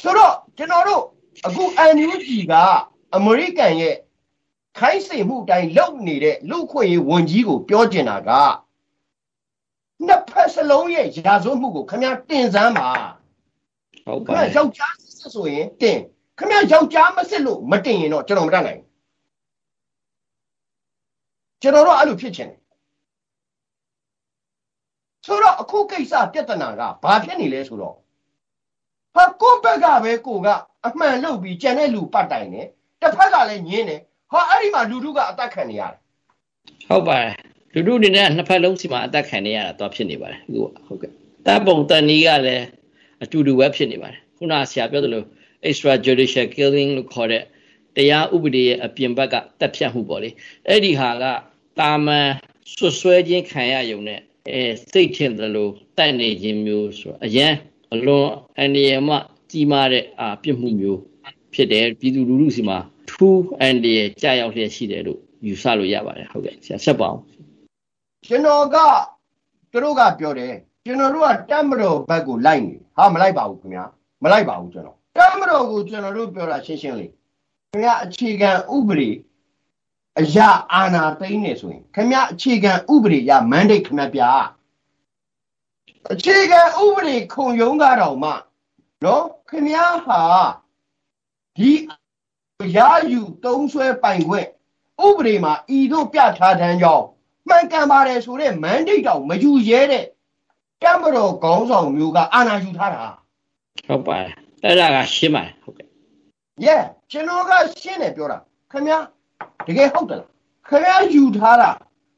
[0.01, 1.03] ဆိုတော့ကျွန်တော်တို့
[1.47, 1.63] အခု
[1.97, 2.55] NUG က
[3.17, 3.97] အမေရိကန်ရဲ့
[4.79, 8.31] ခိုင်းစေမှုအတိုင်းလုပ်နေတဲ့လူခွင့်ရေးဝန်ကြီးကိုပြောကျင်တာက
[10.07, 12.91] နှစ်ဖက်စလုံးရဲ့ရာဇဝတ်မှုကိုခင်ဗျားတင်စမ်းပါ
[14.07, 15.99] ဟုတ်ခင်ပါဗျားယောက်ျား စစ်ဆိုရင်တင်
[16.39, 18.87] ခင်ဗျားယောက်ျားမစစ်လို့မတင်ရင်တော့ကျွန်တော်မတတ်နိုင်ဘူး
[21.63, 22.61] ကျွန်တော်တို့အဲ့လိုဖြစ်ချင်တယ်
[25.27, 27.97] ဆိုတော့အခုကိစ္စပြဿနာကဘာဖြစ်နေလဲဆိုတော့
[29.15, 30.49] ဟာကိုယ့်ဘက်ကပဲကိုက
[30.87, 32.67] အမှန်လုပ်ပြီးကြံတဲ့လူပတ်တိုင်တယ်
[33.01, 34.01] တစ်ဖက်ကလည်းညင်းတယ်
[34.33, 35.99] ဟာအဲ့ဒီမှာလူထုကအသက်ခံနေရတယ်
[36.89, 37.33] ဟုတ်ပါတယ်
[37.73, 41.11] ခလူတို့အနေနဲ့နှစ်ဖက်လုံးစီမှာအသက်ခံနေရတာတော့ဖြစ်နေပါတယ်အခုကဟုတ်ကဲ့
[41.47, 42.65] တပ်ပုံတန်နီးကလည်း
[43.23, 45.25] အတူတူပဲဖြစ်နေပါတယ် ခုနဆရာပြောသလို
[45.69, 47.43] extra judicial killing လို့ခေါ်တဲ့
[47.97, 50.31] တရားဥပဒေရဲ့အပြင်ဘက်ကတက်ဖြတ်မှုပေါ့လေ
[50.69, 51.25] အဲ့ဒီဟာက
[51.79, 52.31] တာမန်
[52.75, 54.21] ဆွဆွဲခြင်းခံရယုံနဲ့
[54.53, 54.63] အဲ
[54.93, 57.55] စိတ်ထင်တယ်လို့တိုက်နေခြင်းမျိုးဆိုအရန်
[57.95, 58.29] အလွန်
[58.59, 59.17] အန္တရာယ်မှ
[59.51, 61.01] ကြီးမားတဲ့အာပြစ်မှုမျိုး
[61.55, 62.79] ဖြစ်တယ်ပြည်သူလူထုစီမှာ
[63.11, 67.21] ထူးအန္တရာယ်ကြာရောက်လျက်ရှိတယ်လို့ယူဆလို့ရပါတယ်ဟုတ်ကဲ့ဆရာဆက်ပါအောင်
[68.27, 68.77] ကျွန်တော်က
[69.73, 70.55] သူတို့ကပြောတယ်
[70.87, 73.85] ကျွန်တော်တို့ကတမတော်ဘက်ကိုလိုက်နေဟာမလိုက်ပါဘူးခင်ဗျာ
[74.27, 77.11] မလိုက်ပါဘူးကျွန်တော်တမတော်ကိုကျွန်တော်တို့ပြောတာရှင်းရှင်းလေး
[77.71, 79.11] ခင်ဗျာအခြေခံဥပဒေ
[80.21, 84.23] အရာအာဏာသိမ်းနေဆိုရင်ခင်ဗျာအခြေခံဥပဒေရမန်ဒိတ်ခင်ဗျာပြ
[86.13, 88.31] အခြေခံဥပဒေခုံရုံးကတော့မှ
[89.05, 90.23] နော်ခင်ဗျာဟာ
[91.59, 91.73] ဒီ
[92.77, 92.79] ရ
[93.11, 94.49] ယူသုံးဆွဲပိုင်ခွင့်
[95.07, 97.07] ဥပဒေမှာဤသို့ပြထားတဲ့ကြောင်း
[97.49, 100.05] မှန်ကန်ပါတယ်ဆိုတဲ့မန်ဒိတ်တောင်မယူရဲတဲ့
[100.83, 103.07] ကမ္ဘာတော်ခေါင်းဆောင်မျိုးကအာဏာယူထားတာ
[103.87, 104.33] ဟုတ်ပါတယ်
[104.65, 105.87] အဲ့ဒါကရှင်းပါတယ်ဟုတ်ကဲ့
[106.67, 108.39] yeah ကျွန်တော်ကရှင်းတယ်ပြောတာ
[108.73, 108.99] ခင်ဗျာ
[109.67, 110.31] တကယ်ဟုတ်တယ်လား
[110.69, 111.71] ခင်ဗျာယူထားတာ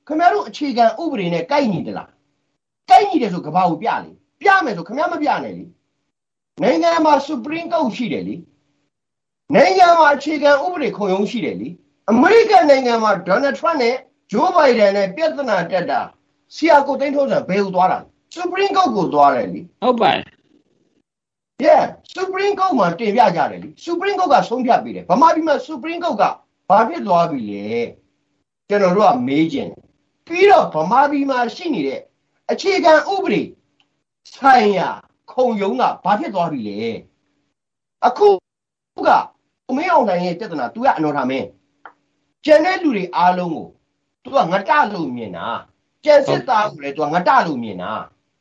[0.06, 2.10] ခင်ဗျားတို့အခြေခံဥပဒေနဲ့ကိုက်ညီတယ်လား
[2.90, 4.10] ကိုက်ညီတယ်ဆိုကဘာကိုပြလေ
[4.42, 5.64] ပြမယ်ဆိုခင်ဗျားမပြနဲ့လေ
[6.62, 8.36] နိုင်ငံမှာ Supreme Court ရှိတယ်လေ
[9.54, 11.68] နိုင်ငံမှာအခြေခံဥပဒေခုံရုံးရှိတယ်လေ
[12.10, 13.94] အမေရိကန်နိုင်ငံမှာ Donald Trump နဲ့
[14.32, 16.00] Joe Biden နဲ့ပြဿနာတက်တာ
[16.54, 17.98] ဆီယာကိုတင်းထုံးစံဘယ်ကိုသွားတာ
[18.36, 20.37] Supreme Court ကိုသွားတယ်လေဟုတ်ပါတယ်
[21.65, 21.83] Yeah
[22.15, 26.23] Supreme Court မှာတင်ပြကြတယ်လေ Supreme Court ကဆုံးဖြတ်ပေးတယ်ဗမာပြည်မှာ Supreme Court က
[26.69, 27.67] ဘာဖြစ်သွားပြီလဲ
[28.69, 29.69] ကျွန်တော်တို့ကမေးကြတယ်
[30.27, 31.99] ပြီးတော့ဗမာပြည်မှာရှိနေတဲ့
[32.51, 33.41] အခြေခံဥပဒေ
[34.33, 34.89] ဆိုင်ရာ
[35.31, 36.79] ခုံရုံးကဘာဖြစ်သွားပြီလဲ
[38.07, 38.27] အခု
[39.07, 39.09] က
[39.77, 41.47] မင်းအောင်နိုင်ရဲ့ပြဿနာ तू ကအနော်ထားမင်း
[42.45, 43.67] ကျန်တဲ့လူတွေအားလုံးကို
[44.23, 45.47] तू ကငတလို့မြင်တာ
[46.03, 47.91] ကျန်စစ်သားကိုလည်း तू ကငတလို့မြင်တာ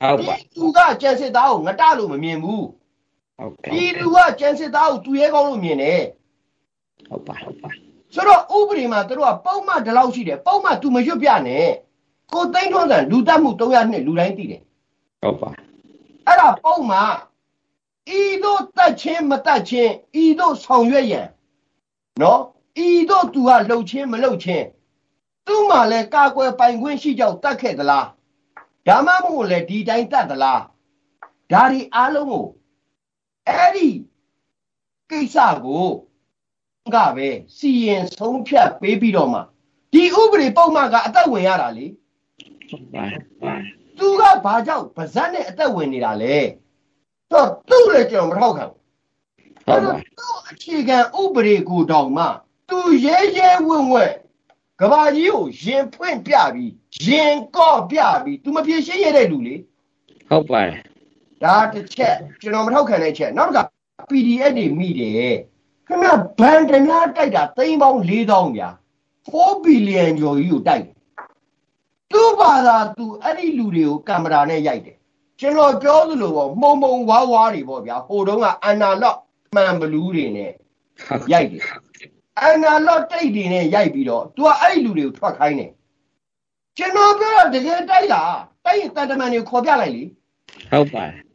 [0.00, 2.64] ဟုတ်ပါ तू ကကျန်စစ်သားကိုငတလို့မမြင်ဘူး
[3.39, 6.03] ဟုတ်ကဲ့ဒီလူကကျန်စစ်သားကိုသူရဲကောင်းလို့မြင်တယ်
[7.09, 7.69] ဟုတ်ပါဟုတ်ပါ
[8.13, 11.67] ဆိုတော့ဥပဒေမှာသူတို့ကပုံမှန်ဒီလောက်ရှိတယ်ပုံမှန် तू မရွတ်ပြနဲ့
[12.31, 14.61] ကိုသိန်းထွန်းစံလူတတ်မှု300နှစ်လူတိုင်းသိတယ်
[15.21, 15.49] ဟုတ်ပါ
[16.25, 17.11] အဲ့ဒါပုံမှန်
[18.19, 19.91] ဤတို့တတ်ချင်းမတတ်ချင်း
[20.23, 21.27] ဤတို့ဆောင်ရွက်ရန်
[22.21, 22.41] နော်
[22.85, 24.65] ဤတို့သူကလှုပ်ချင်းမလှုပ်ချင်း
[25.47, 28.07] သူ့မှာလဲကာကွယ်ပိုင်ခွင့်ရှိကြောင်းတတ်ခဲ့သလား
[28.87, 30.61] ဒါမှမဟုတ်လဲဒီတိုင်းတတ်သလား
[31.51, 32.45] ဒါဒီအားလုံးကို
[33.47, 33.89] အဲ့ဒီ
[35.11, 35.87] ကိစ္စကို
[36.95, 39.39] ကပဲစီရင်ဆုံးဖြတ်ပေးပြီးတော့မှ
[39.93, 41.85] ဒီဥပဒေပုံမှန်ကအသက်ဝင်ရတာလေ
[43.97, 46.35] သူကဘာကြောင့်ဗဇက်နဲ့အသက်ဝင်နေတာလဲ
[47.31, 48.77] တော့သူ့လည်းကျွန်တော်မထောက်ခံဘူး
[49.67, 52.25] အဲ့တော့သူ့အခြေခံဥပဒေကိုတောင်မှ
[52.69, 54.13] သူရဲရဲဝင့်ဝင့်
[54.81, 56.73] ကဘာကြီးကိုရင်ဖွင့်ပြပြီး
[57.07, 59.55] ရင်ကော့ပြပြီးသူမပြေရှင်းရတဲ့လူလေ
[60.29, 60.77] ဟုတ်ပါတယ်
[61.43, 63.73] ဒါတစ်ချက်ကျွန်တော်မထောက်ခံတဲ့ချက်နောက်တစ်ခါ
[64.09, 65.35] PDF တွေမိတယ်
[65.87, 66.09] ခင်ဗျ
[66.39, 68.69] ဘန်တနာတိုက်တာသိန်းပေါင်း4000ဗျာ
[69.31, 70.95] 4ဘီလီယံကျော်ကြီးကိုတိုက်တယ်
[72.11, 74.97] သူ့ဘာသာသူအဲ့ဒီလူတွေကိုကင်မရာနဲ့ရိုက်တယ်
[75.39, 79.17] ကျွန်တော်ပြောသလိုပေါ့မှုံမှုံဝါးဝါးတွေပေါ့ဗျာဟိုတုန်းကအန်နာလော့
[79.55, 80.51] မှန်ဘလူးတွေနဲ့
[81.31, 81.63] ရိုက်တယ်
[82.39, 85.71] အန်နာလော့တိတ်တွေနဲ့ရိုက်ပြီးတော့ तू ကအဲ့ဒီလူတွေကိုထွက်ခိုင်းတယ်
[86.77, 88.23] ကျွန်တော်ပြောတော့တကယ်တိုက်တာ
[88.65, 90.03] တိုက်ရင်တန်တမန်တွေခေါ်ပြလိုက်လေ
[90.71, 91.26] ဟုတ်ပါတယ်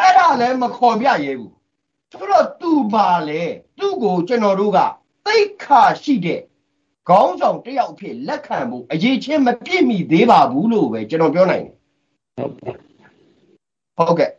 [0.00, 1.54] အဲ့ဒါလည်းမခေါ်ပြရဲဘူး
[2.12, 3.42] ဆိုတော့သူပါလေ
[3.78, 4.78] သူ့ကိုကျွန်တော်တို့က
[5.26, 6.40] သိခါရှိတဲ့
[7.08, 11.74] ခေါင်းဆောင်တယောက်ဖြစ်လက်ခံဖို့အရေးချင်းမပြည့်မီသေးပါဘူးလို့ပဲကျွန်တော်ပြောနိုင်တယ်
[12.36, 12.72] ဟုတ်ပါ
[13.96, 14.30] ဟုတ်ကဲ့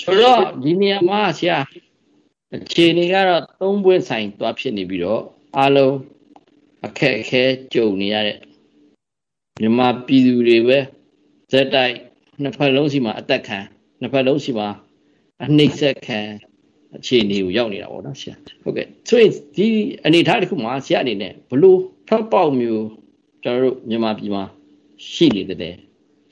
[0.00, 1.58] ဆိုတော့ဒီနေရာမှာဆရာ
[2.54, 5.22] အခြေအနေကတော့သုံးပွင့်ဆိုင်သွားဖြစ်နေပြီးတော့
[5.58, 5.96] အားလုံး
[6.86, 7.42] အခက်အခဲ
[7.74, 8.38] ကြုံနေရတဲ့
[9.60, 10.84] မြန်မာပြည်သူတွေပဲဇ
[11.60, 11.94] က်တိုက်
[12.42, 13.58] နှစ်ဖက်လုံးစီမှာအသက်ခံ
[14.00, 14.68] နှစ်ဖက်လုံးစီမှာ
[15.44, 16.20] အနှိမ့်ဆက်ခံ
[16.96, 19.66] အခြေအနေကိုရောက်နေတာပေါ့နော်ဆရာဟုတ်ကဲ့ဆိုရင်ဒီ
[20.04, 21.78] အနေအထားတစ်ခုမှာဆရာအနေနဲ့ဘလို့
[22.08, 22.86] ထွက်ပေါက်မျိုး
[23.42, 24.42] ကျွန်တော်တို့မြန်မာပြည်မှာ
[25.12, 25.76] ရှိနေတယ်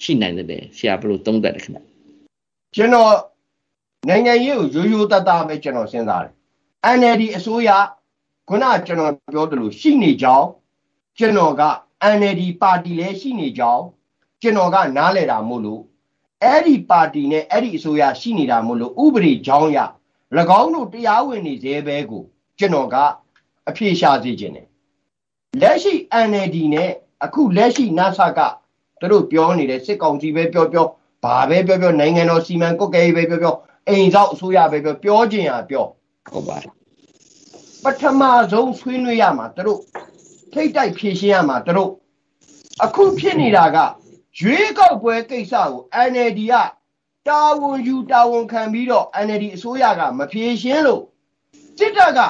[0.03, 1.81] ရှိနိုင်တယ်ဆရာဘလို့သုံးသပ်တယ်ခင်ဗျ
[2.77, 3.12] ကျွန်တော်
[4.09, 6.33] နိုင်ငံရေးကိုရိုးရိုးသားသားပဲကျွန်တော်စဉ်းစားတယ်
[6.99, 7.70] NLD အစိုးရ
[8.49, 10.49] ခုနကျွန်တော်ပြောသလိုရှိနေကြောင်း
[11.18, 11.62] ကျွန်တော်က
[12.16, 13.85] NLD ပါတီလည်းရှိနေကြောင်း
[14.43, 15.82] ကျွန်တော်ကနားလည်တာမို့လို့
[16.43, 19.78] အဲ့ဒီပါတီနဲ့အဲ့ဒီအစိုးရရှိနေတာမို့လို့ဥပဒေကြောင်းရ၎
[20.61, 22.22] င်းတို့တရားဝင်နေသေးပဲကို
[22.59, 22.97] ကျွန်တော်က
[23.68, 24.68] အဖြေရှာစေခြင်းတယ်
[25.61, 25.95] လက်ရှိ
[26.28, 26.90] NLD နဲ့
[27.24, 28.40] အခုလက်ရှိ NASA က
[29.01, 30.86] သူတို့ပြောနေတဲ့စစ်ကောင်စီပဲပြောပြော
[31.24, 33.57] ဘာပဲပြောပြောနိုင်ငံတော်စီမံကွက်ကဲရေးပဲပြောပြော
[33.88, 35.86] အိမ်ဆောက်အစိုးရပဲပြောပြောခြင်းဟာပြော
[36.32, 36.57] ဟုတ်ပါ
[37.84, 38.22] ပထမ
[38.53, 39.80] ဆုံးဆွေးနွေးရမှာသူတို့
[40.53, 41.90] ထိတ်တိုက်ဖြေရှင်းရမှာသူတို့
[42.84, 43.78] အခုဖြစ်နေတာက
[44.39, 46.55] ရွေးကောက်ပွဲကိစ္စကို NLD က
[47.28, 51.03] တာဝန်ယူတာဝန်ခံပြီးတော့ NLD အစိုးရကမဖြေရှင်းလို့
[51.78, 52.20] စစ်တပ်က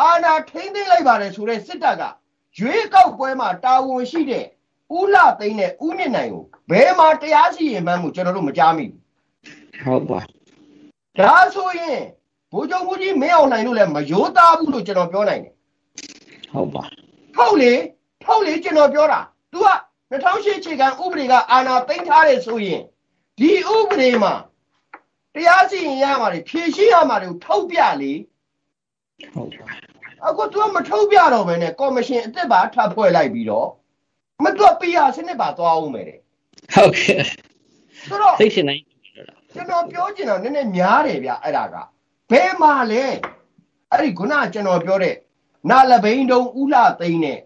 [0.00, 2.02] အာဏာထိန်းသိမ်းလိုက်ပါတယ်ဆိုတဲ့စစ်တပ်က
[2.58, 4.44] ရွေးကောက်ပွဲမှာတာဝန်ရှိတဲ့
[4.96, 9.00] ဦးလှသိန်းနဲ့ဦးမြင့်နိုင်ကိုဘယ်မှာတရားစီရင်မှန်းကိုကျွန်တော်တို့မကြားမိဘူး
[9.84, 10.20] ဟုတ်ပါ
[11.18, 12.00] ဒါဆိုရင်
[12.52, 15.54] ဘိုးချုပ်မှုကြီးမင်းအောင်နိုင်လို့လည်းမရိုးသားဘူးလို့ကျွန်တော်ပြောနိုင်တယ်
[16.52, 16.82] ဟုတ်ပါ
[17.36, 17.72] ဟုတ်လေ
[18.24, 19.20] ဟုတ်လေကျွန်တော်ပြောတာ
[19.52, 19.68] तू က
[20.12, 22.82] 2008အခြေခံဥပဒေကအာဏာသိမ်းထားတယ်ဆိုရင်
[23.38, 24.34] ဒီဥပဒေမှာ
[25.34, 28.12] တရားစီရင်ရမှာတွေဖြည့်ရှင်းရမှာတွေကိုထုတ်ပြလေ
[29.34, 29.66] ဟုတ်ပါ
[30.26, 33.68] အခု तू ကမထုတ်ပြတော့ဘဲနဲ့ကော်မရှင်အစ်စ်ပါထပ်ဖွဲ့လိုက်ပြီးတော့
[34.44, 36.18] မတူပီယာစနစ်ပါသွားအောင်မယ်တဲ့
[36.74, 37.22] ဟုတ်ကဲ့
[38.06, 38.82] ဆိုတော့သိချင်တိုင်း
[39.14, 41.76] ပြောတာကျွန်တော်ပြောချင်တာနည်းနည်းများတယ်ဗျအဲ့ဒါက
[42.30, 43.04] ဘယ်မှာလဲ
[43.90, 45.14] အဲ့ဒီခုနကျွန်တော်ပြောတဲ့
[45.70, 47.38] နာလဘိန်းတုံးဥလာသိန်းနဲ့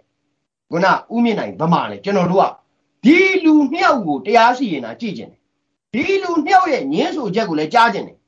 [0.71, 2.45] ခုနဥမြင့်နိုင်ဗမာလဲကျွန်တော်တို့က
[3.05, 5.41] ဒီလူနှစ်ယောက်ကိုတရားစီရင်တာကြည့်ကျင်တယ်
[5.93, 8.19] ဒီလူနှစ်ယောက်ရဲ့ညင်းဆိုချက်ကိုလည်းကြားကျင်တယ်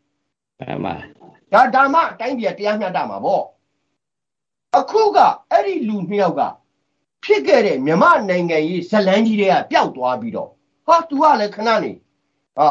[0.59, 3.45] မှန်ပါဒါဓမ္မအတိုင်းပြည်ကတရားမျှတမှာပေါ့
[4.79, 5.19] အခုက
[5.51, 6.43] အဲ့ဒီလူနှစ်ယောက်က
[7.25, 10.51] ဖြစ်ခဲ့တဲ့မြမနိုင်ငံရေးဇလန်းကြီးတွေကပျောက်သွားပြီးတော့
[10.87, 11.93] ဟာ तू ကလည်းခဏနေ
[12.57, 12.69] ဟာ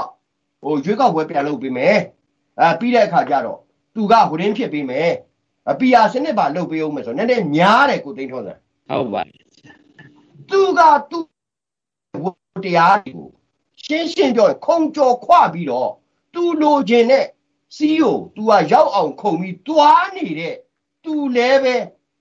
[0.64, 1.98] ဟိုရွေးကောက်ပွဲပြန်လုပ်ပေးမယ်
[2.60, 3.60] အဲပြီးတဲ့အခါကျတော့
[3.96, 5.12] तू ကဟိုရင်းဖြစ်ပေးမယ်
[5.70, 8.54] အပီယာစနစ်ပါလုပ်ပေးအောင်မယ်ဆိုတော့နည်းနည်းများတယ်ကိုသိန်းထောစံ
[8.90, 9.22] ဟုတ်ပါ
[10.50, 11.20] သူကသူ
[12.66, 13.30] တရားတွေကို
[13.84, 15.92] ရှင်းရှင်းပြောရင်ခုံကြော်ခွပြီးတော့
[16.34, 17.26] သူလိုချင်တဲ့
[17.76, 20.56] စီးကို तू ကရောက်အောင်ခုံပြီးတွားနေတဲ့
[21.04, 21.76] तू လည်းပဲ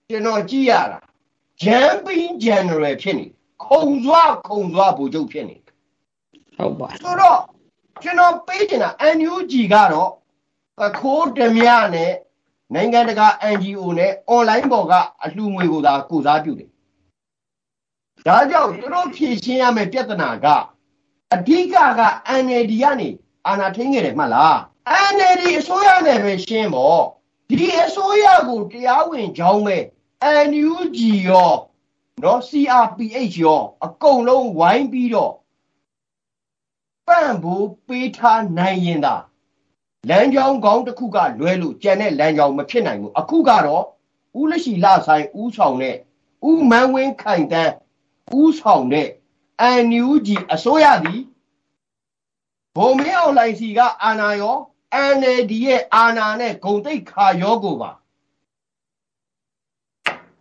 [0.09, 1.01] ကျွန်တော်ကြည့်ရတာ
[1.62, 3.27] jumping general ဖြစ်နေ
[3.64, 5.57] ခုံစွာခုံစွာဘူချုပ်ဖြစ်နေ
[6.57, 7.41] ဟုတ်ပါဆိုတော့
[8.03, 10.11] ကျွန်တော်ပေးချင်တာ NUG ကတော့
[10.87, 12.12] အခိုးဓမြနဲ့
[12.74, 14.93] နိုင်ငံတကာ NGO နဲ့ online ပေါ်က
[15.24, 16.70] အလှူငွေကိုသာကိုစားပြုတယ်။
[18.27, 20.47] ဒါကြောင့်သူတို့ဖြည့်ရှင်းရမယ့်ပြဿနာက
[21.35, 22.03] အဓိကက
[22.43, 23.09] NLD ကနေ
[23.47, 24.57] အာဏာထိန်းခဲ့တယ်မှတ်လား
[25.12, 27.03] NLD အစိုးရနဲ့ပဲရှင်းပေါ့
[27.49, 29.77] ဒီအစိုးရကိုတရားဝင်ကြောင်းပဲ
[30.49, 30.99] NUG
[31.29, 31.53] ရော
[32.22, 35.33] နော် CRPH ရောအကုန်လုံးဝိုင်းပြီးတော့
[37.07, 39.14] ပန့်ဖို့ပေးထားနိုင်ရင်သာ
[40.09, 43.85] လမ်းကြောင်းကောင်းတစ်ခုကလွဲလို့ကြံတဲ့လမ်းကြောင်းမဖြစ်နိုင်ဘူးအခုကတော့
[44.41, 45.97] ဦးလက်ရှိလဆိုင်ဦးဆောင်တဲ့
[46.49, 47.72] ဦးမန်းဝင်းခိုင်တန်း
[48.41, 49.09] ဦးဆောင်တဲ့
[49.61, 51.22] အန်ယူဂျီအစိုးရသည်
[52.77, 54.57] ဘုံမင်းအောင်လိုင်စီကအာနာရော
[55.16, 57.91] NLD ရဲ့အာနာနဲ့ဂုံတိတ်ခါရောကိုပါ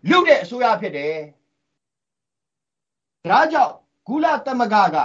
[0.10, 1.16] လူတဲ့အစိုးရဖြစ်တယ်
[3.30, 3.74] ဒါကြောင့်
[4.08, 4.98] ဂုလသမဂ္ဂက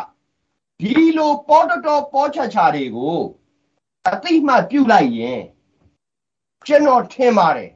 [0.80, 3.18] ဒီလိုပေါ်တော်တော်ပေါ်ချာချာတွေကို
[4.08, 5.40] အသိမှတ်ပြုလိုက်ရင်
[6.66, 7.70] ကျွန်တော်ထင်ပါတယ်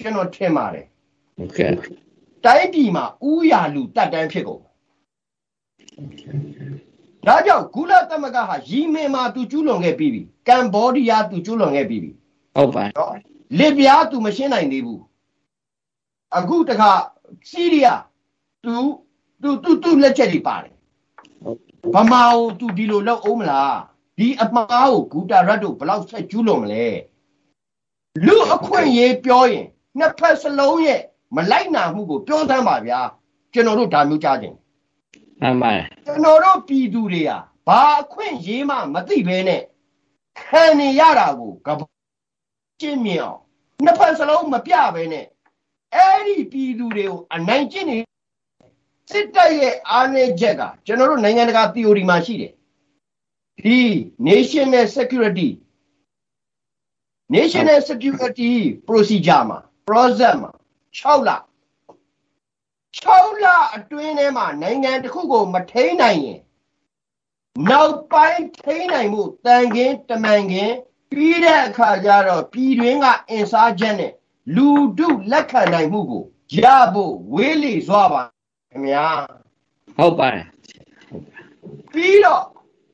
[0.00, 0.86] ကျွန်တော်ထင်ပါတယ်
[1.36, 2.03] ဟု
[2.52, 4.62] တ်ကဲ့တိုင်းပြည်မှာဥယာလူတက်တန်းဖြစ်ကုန်
[7.26, 12.10] ဒါကြောင့်ဂုလသမဂ္ဂဟာရီမင်မှာသူကျူးလွန်ခဲ့ပြီးပြီကမ်ဘောဒီးယားသူကျူးလွန်ခဲ့ပြီးပြီ
[12.56, 13.14] ဟုတ်ပါနော်
[13.58, 15.02] လစ်ပြားသူမရှင်းနိုင်သေးဘူး
[16.36, 16.90] အခုတခါ
[17.50, 18.02] စီးရီးယား
[18.64, 18.74] သူ
[19.42, 20.74] သူသူသူလက်ချက်တွေပါတယ်
[21.94, 23.78] ဗမာကိုသူဒီလိုလောက်အောင်မလား
[24.18, 26.86] ဒီအမှားကိုဂူတာရတ်တို့ဘယ်လောက်ဆက်ကျူးလွန်မလဲ
[28.26, 29.66] လူအခွင့်ရေးပြောရင်
[29.98, 31.00] နှစ်ဖက်စလုံးရဲ့
[31.36, 33.00] မလိုက်နာမှုကိုပြောသမ်းပါဗျာ
[33.52, 34.56] ကျွန်တော်တို့ဒါမျိုးကြားခြင်း
[35.40, 35.70] မှန်ပါ
[36.06, 39.62] ကျွန်တော်တို့ပြည်သူတွေဟာဘာအခွင့်ရေးမှမသိဘဲနဲ့
[40.40, 41.80] ခံနေရတာကိုကပ
[42.80, 43.40] ကျင့်မြင်အောင်
[43.84, 45.26] နှစ်ဖက်စလုံးမပြဘဲနဲ့
[45.94, 47.98] အဲ့ဒီပြည်သူတွေကိုအနိုင်ကျင့်နေ
[49.10, 52.52] စစ်တပ်ရဲ့အားနည်းချက်ကကျွန်တော်တို့နိုင်ငံတကာ theory မှာရှိတယ်
[53.64, 53.78] ဒီ
[54.28, 55.50] national security
[57.34, 58.50] national security
[58.88, 59.58] procedure မှာ
[59.88, 60.53] process မှာ
[60.98, 61.30] 6လ
[63.04, 66.40] 6လအတွင်းထဲမှာနိုင်ငံတစ်ခုကိုမထိန်းနိုင်ရင်
[67.70, 70.74] နောက်ပိုင်းထိန်းနိုင်မှုတန်ခင်းတမန်ခင်း
[71.10, 74.12] ပြီးတဲ့အခါကျတော့ပြည်တွင်းကအင်စားချက်နဲ့
[74.54, 74.68] လူ
[74.98, 76.24] တုလက်ခံနိုင်မှုကို
[76.58, 76.64] ရ
[76.94, 78.22] ဖို့ဝေးလေစွာပါ
[78.70, 79.06] ခင်ဗျာ
[79.96, 80.46] ဟုတ်ပါတယ်
[81.92, 82.44] ပြီးတော့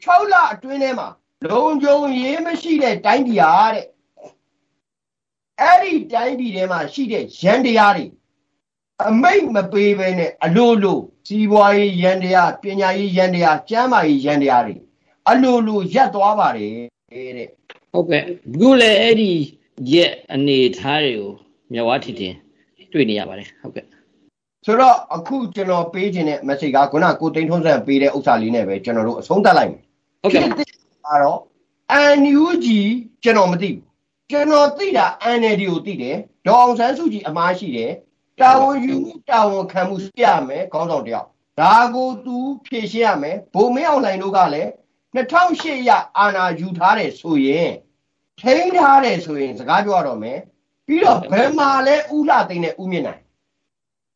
[0.04, 1.08] 6လအတွင်းထဲမှာ
[1.48, 3.86] လုံခြုံရေးမရှိတဲ့တိုင်းပြည်ဟာတဲ့
[5.62, 8.06] အဲ့ဒီတိုင်းပြည်ထဲမှာရှိတဲ့ရန်တရားတွေ
[9.08, 14.74] အမိတ်မပေးဘဲနဲ့အလိုလိုစီးပွားရေးရန်တရားပညာရေးရန်တရားကျန်းမာရေးရန်တရားတွေ
[15.30, 16.72] အလိုလိုရက်သွားပါတယ်
[17.12, 17.48] တဲ့
[17.92, 18.26] ဟုတ်ကဲ့အ
[18.60, 19.30] ခုလည်းအဲ့ဒီ
[19.92, 21.30] ရက်အနေထားတွေကို
[21.72, 22.34] မြဝတီတင်
[22.92, 23.84] တွေ့နေရပါတယ်ဟုတ်ကဲ့
[24.64, 29.82] ဆိုတော့အခုကျွန်တော်ပေးခြင်းတဲ့ message ကခုနကိုတိန်ထုံးစံပေးတဲ့ဥစ္စာလေးနဲ့ပဲကျွန်တော်တို့အဆုံးသတ်လိုက်မယ်
[30.22, 31.38] ဟုတ်ကဲ့ဖြစ်တဲ့ကတော့
[32.20, 32.66] NUG
[33.22, 33.89] ကျွန်တော်မသိဘူး
[34.30, 35.06] ကျွန်တော်သိတာ
[35.38, 36.16] NLD ကိုသိတယ်
[36.46, 37.92] ဒေါအောင်ဆန်းစုကြည်အမားရှိတယ်
[38.40, 41.26] တာဝန်ယူမှုတာဝန်ခံမှုပြမယ်ခေါင်းဆောင်တယောက်
[41.60, 44.70] ဒါကိုသူဖြည့်ရှင်းရမယ်ဘုံမင်းအောင်လှိုင်တို့ကလည်း
[45.14, 47.70] 2008ရအာဏာယူထားတယ်ဆိုရင်
[48.40, 50.38] ထိန်းထားတယ်ဆိုရင်စကားပြောရတော့မယ်
[50.86, 53.22] ပြီးတော့ဘယ်မှာလဲဥလှသိမ့်နဲ့ဥမြင့်နိုင်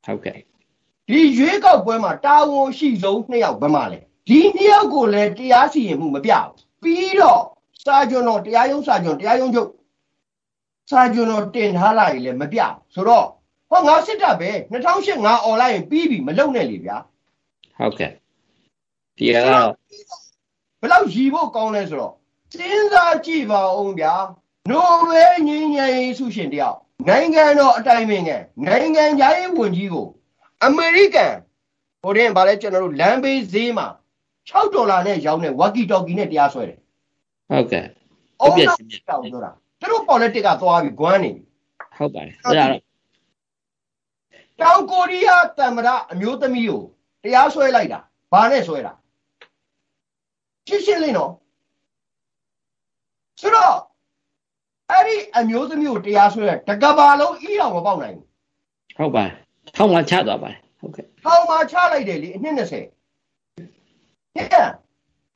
[0.07, 0.39] ဟုတ်ကဲ့
[1.09, 3.99] ဒီရွေးကောက်ပွဲမှာတာဝန်ရှိဆုံးနှစ်ယောက်ဘယ်မှာလဲ
[4.29, 7.43] ဒီနှစ်ယောက်ကိုလည်းတရားစီရင်မှုမပြဘူးပြီးတော့
[7.85, 9.71] စာကျွန်တော်တရားရုံးစာကျွန်တရားရုံးချုပ်
[10.91, 13.27] စာကျွန်တော်တင်ထားလိုက်လည်းမပြဘူးဆိုတော့
[13.71, 16.97] ဟောငါစစ်တပ်ပဲ2008ငါអော်လိုက်ရင်ပြီးပြီမလုံနဲ့လေဗျာ
[17.79, 18.11] ဟုတ်ကဲ့
[19.17, 19.69] ဒီကတော့
[20.81, 22.15] ဘယ်လောက်ရည်ဖို့ကောင်းလဲဆိုတော့
[22.55, 24.15] စဉ်းစားကြည့်ပါဦးဗျာ
[24.71, 26.79] နိုဘယ်ငင်းငယ်ရေးဆုရှင်တယောက်
[27.09, 30.07] နိုင်ငံတော်အတိုင်ပင်ခံနိုင်ငံသားရေးဝန်ကြီးကို
[30.65, 31.35] အမေရိကန်
[32.03, 33.87] ဟိုတင်ဗာလဲကျွန်တော်တို့လမ်းဘေးဈေးမှာ
[34.51, 36.79] 6ဒေါ်လာနဲ့ရောင်းတဲ့ဝါကီတော်ကီနဲ့တရားစွဲတယ်
[37.51, 37.85] ဟုတ်ကဲ့။
[38.41, 39.51] အော်ဟုတ်နာပြည့်တောင်းဆိုတာ
[39.85, 41.43] သူတို့ politics ကသွားပြီးဂွမ်းနေပြီ
[41.97, 42.81] ဟုတ်ပါတယ်အဲ့ဒါတော့။
[44.61, 46.83] တောင်ကိုရီးယားတမ္မရအမျိုးသမီးကို
[47.23, 47.99] တရားစွဲလိုက်တာ။
[48.33, 48.93] ဘာနဲ့စွဲတာ။
[50.67, 51.33] ရှင်းရှင်းလေးနော်။
[53.41, 53.77] ဆိုတော့
[54.91, 58.27] အဲ့ဒီအမျိုးသမီးကိုတရားစွဲတာတကဘာလုံးအီးအောင်မပေါက်နိုင်ဘူး
[58.99, 59.33] ဟုတ်ပါတယ်
[59.77, 62.85] ထောက်မှချသွားပါတယ်ဟုတ်ကဲ့။ထောင်မှာချလိုက်တယ်လေအနှစ်20။ဟဲ့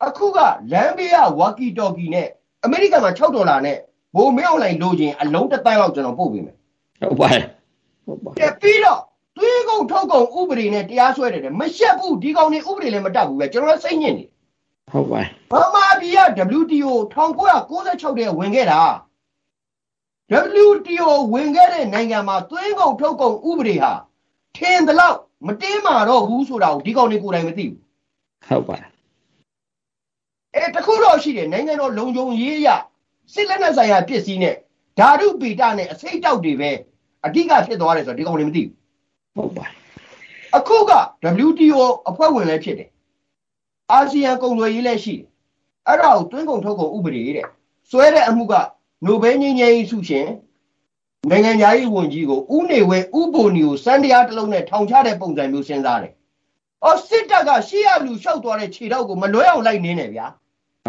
[0.05, 0.38] အခုက
[0.72, 2.28] လမ်းဘေးကဝါကီတော်ကီနဲ့
[2.64, 3.78] အမေရိကန်မှာ6ဒေါ်လာနဲ့
[4.15, 6.57] ဘိုးမင်းအောင်လိုင်းလိုချင်အလုံးတစ်တိုင်းလောက်ကျွန်တော်ပို့ပေးမယ်
[7.01, 7.45] ဟုတ်ပါတယ်
[8.07, 9.01] ဟုတ်ပါ။တဲ့ပြီးတော့
[9.37, 14.25] သွေးကုန်ထုတ်ကုန်ဥပဒေနဲ့တရားစွဲတယ်တဲ့မရှက်ဘူးဒီကောင်တွေဥပဒေလည်းမတတ်ဘူးပဲကျွန်တော်လည်းစိတ်ညစ်နေ
[14.93, 16.21] ဟုတ်ပါတယ်။ဗမာပြည်က
[16.59, 18.81] WTO 1996တဲ့ဝင်ခဲ့တာ
[20.67, 23.93] WTO ဝင်ခဲ့တဲ့နိုင်ငံမှာသွေးကုန်ထုတ်ကုန်ဥပဒေဟာ
[24.57, 27.79] ထင်သလောက်မတင်းမာတော့ဘူးဆိုတာကိုဒီကောင်တွေကိုယ်တိုင်မသိဘူး
[28.49, 28.91] ဟုတ်ပါတယ်။
[30.55, 32.69] အဲတခုတော့ရှိတယ်နိုင်ငံတော်လုံခြုံရေးရ
[33.33, 34.55] စစ်လက်နက်ဆိုင်ရာပစ္စည်းနဲ့
[34.99, 36.70] ဓာတုပေတနဲ့အစိတ်တောက်တွေပဲ
[37.26, 38.74] အဓိကဖြစ်သွားတယ်ဆိုတော့ဒီကောင်တွေမသိဘူး။
[39.37, 39.74] ဟုတ်ပါတယ်
[40.57, 40.93] အခုက
[41.47, 42.91] WTO အဖွဲ့ဝင်လည်းဖြစ်တယ်
[43.93, 45.26] အာဆီယံကုန်သွယ်ရေးလည်းရှိတယ်
[45.87, 47.47] အဲ့ဒါကိုတွင်းကုန်ထုတ်ကုန်ဥပဒေတဲ့
[47.91, 48.55] စွဲတဲ့အမှုက
[49.07, 50.26] နိုဘယ်ငြိမ်းချမ်းရေးဆုရှင်
[51.31, 56.12] နိုင်ငံသားရေးဝန်ကြီးကိုဥနေဝဲဥပိုနီကိုစံတရားတစ်လုံးနဲ့ထောင်ချတဲ့ပုံစံမျိုးစဉ်းစားတယ်။
[56.85, 60.26] အော်စစ်တပ်ကရှေ့ရလူလျှောက်သွားတဲ့ခြေထောက်ကိုမလွဲအောင်လိုက်နေတယ်ဗျာ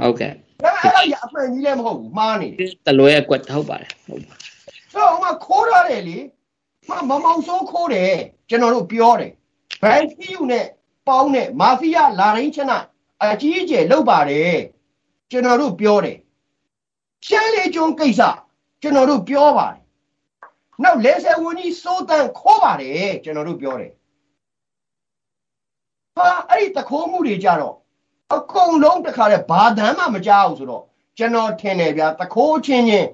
[0.03, 0.33] ဟုတ်ကဲ့။
[0.65, 4.33] ဒါအဲ့ဒါကြီးအမှန်ကြီးလည်းမဟုတ်ဘူးမှားနေတယ်တလွဲကွက်ဟုတ်ပါတယ်ဟုတ်ပါ။
[4.91, 6.17] ဆိုတော့ဟိုမှာခိုးရတယ်လေ။
[6.89, 8.13] မမမောင်စိုးခိုးတယ်
[8.49, 9.31] ကျွန်တော်တို့ပြောတယ်။
[9.81, 10.65] ဘန်ဖီယူနဲ့
[11.07, 12.77] ပေါင်းနဲ့မာဖီးယားလာရင်းချနာ
[13.23, 14.53] အကြီးအကျယ်လုပ်ပါတယ်။
[15.31, 16.17] ကျွန်တော်တို့ပြောတယ်။
[17.27, 18.21] ရှမ်းလေးကျွန်းကိစ္စ
[18.81, 19.81] ကျွန်တော်တို့ပြောပါတယ်။
[20.83, 23.91] နောက်လဲဆယ်ဝန်ကြီးစိုးတန်းခိုးပါတယ်ကျွန်တော်တို့ပြောတယ်။
[26.15, 27.75] ဟာအဲ့ဒီတခိုးမှုတွေကြတော့
[28.35, 30.83] အကုန်လုံးတခါတည်းဘာတမ်းမှမကြောက်ဘူးဆိုတော့
[31.17, 33.09] ကျွန်တော်ထင်တယ်ဗျာတခိုးချင်းချင်း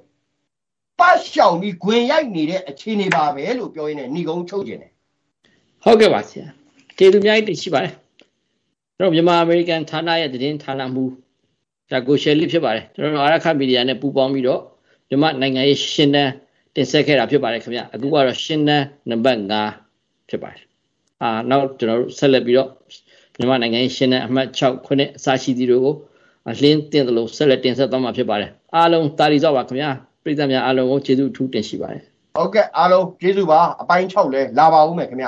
[1.00, 4.92] ပတ်ရှောင်ပြီးဂွင်ရိုက်နေတဲ့အခြေအနေပါပဲလို့ပြောရင်းနဲ့ဏီကုန်းချုပ်ကျင်တယ်
[5.84, 6.46] ဟုတ်ကဲ့ပါဆရာ
[6.98, 7.94] ကျေးဇူးအများကြီးတင်ရှိပါတယ်
[8.98, 11.12] ကျွန်တော်မြန်မာအမေရိကန်ဌာနရဲ့သတင်းဌာနမှူး
[11.92, 14.62] ဒါကိုရှယ်လီဖြစ်ပါတယ်ကျွန်တော်တို့အာရခမီဒီယာနဲ့ပူးပေါင်းပြီးတော့
[15.10, 16.32] မြန်မာနိုင်ငံရေးရှင်းတန်း
[16.76, 19.40] တင်ဆက်ခဲ့တာဖြစ်ပါတယ်ခင်ဗျအခုကတော့ရှင်းတန်းနံပါတ်
[19.82, 20.64] 5ဖြစ်ပါတယ်
[21.22, 22.70] အာနောက်ကျွန်တော်တို့ဆက်လက်ပြီးတော့
[23.40, 25.96] မြန်မာနိုင်ငံရေးရှင်းတန်းအမှတ်6ခုနှစ်အစရှိသည်တို့ကို
[26.50, 29.90] အလင်းတင်သလိုဆက်လက်တင်ဆက်သွားမှာဖြစ်ပါတယ်အားလုံးတာလီစောပါခင်ဗျာ
[30.24, 32.02] ပြည်သက်များအားလုံးကိုကျေးဇူးအထူးတင်ရှိပါတယ်
[32.38, 35.28] ဟုတ်ကဲ့အားလုံးကျေးဇူးပါအပိုင်း6လဲလာပါဦးမယ်ခင်ဗျ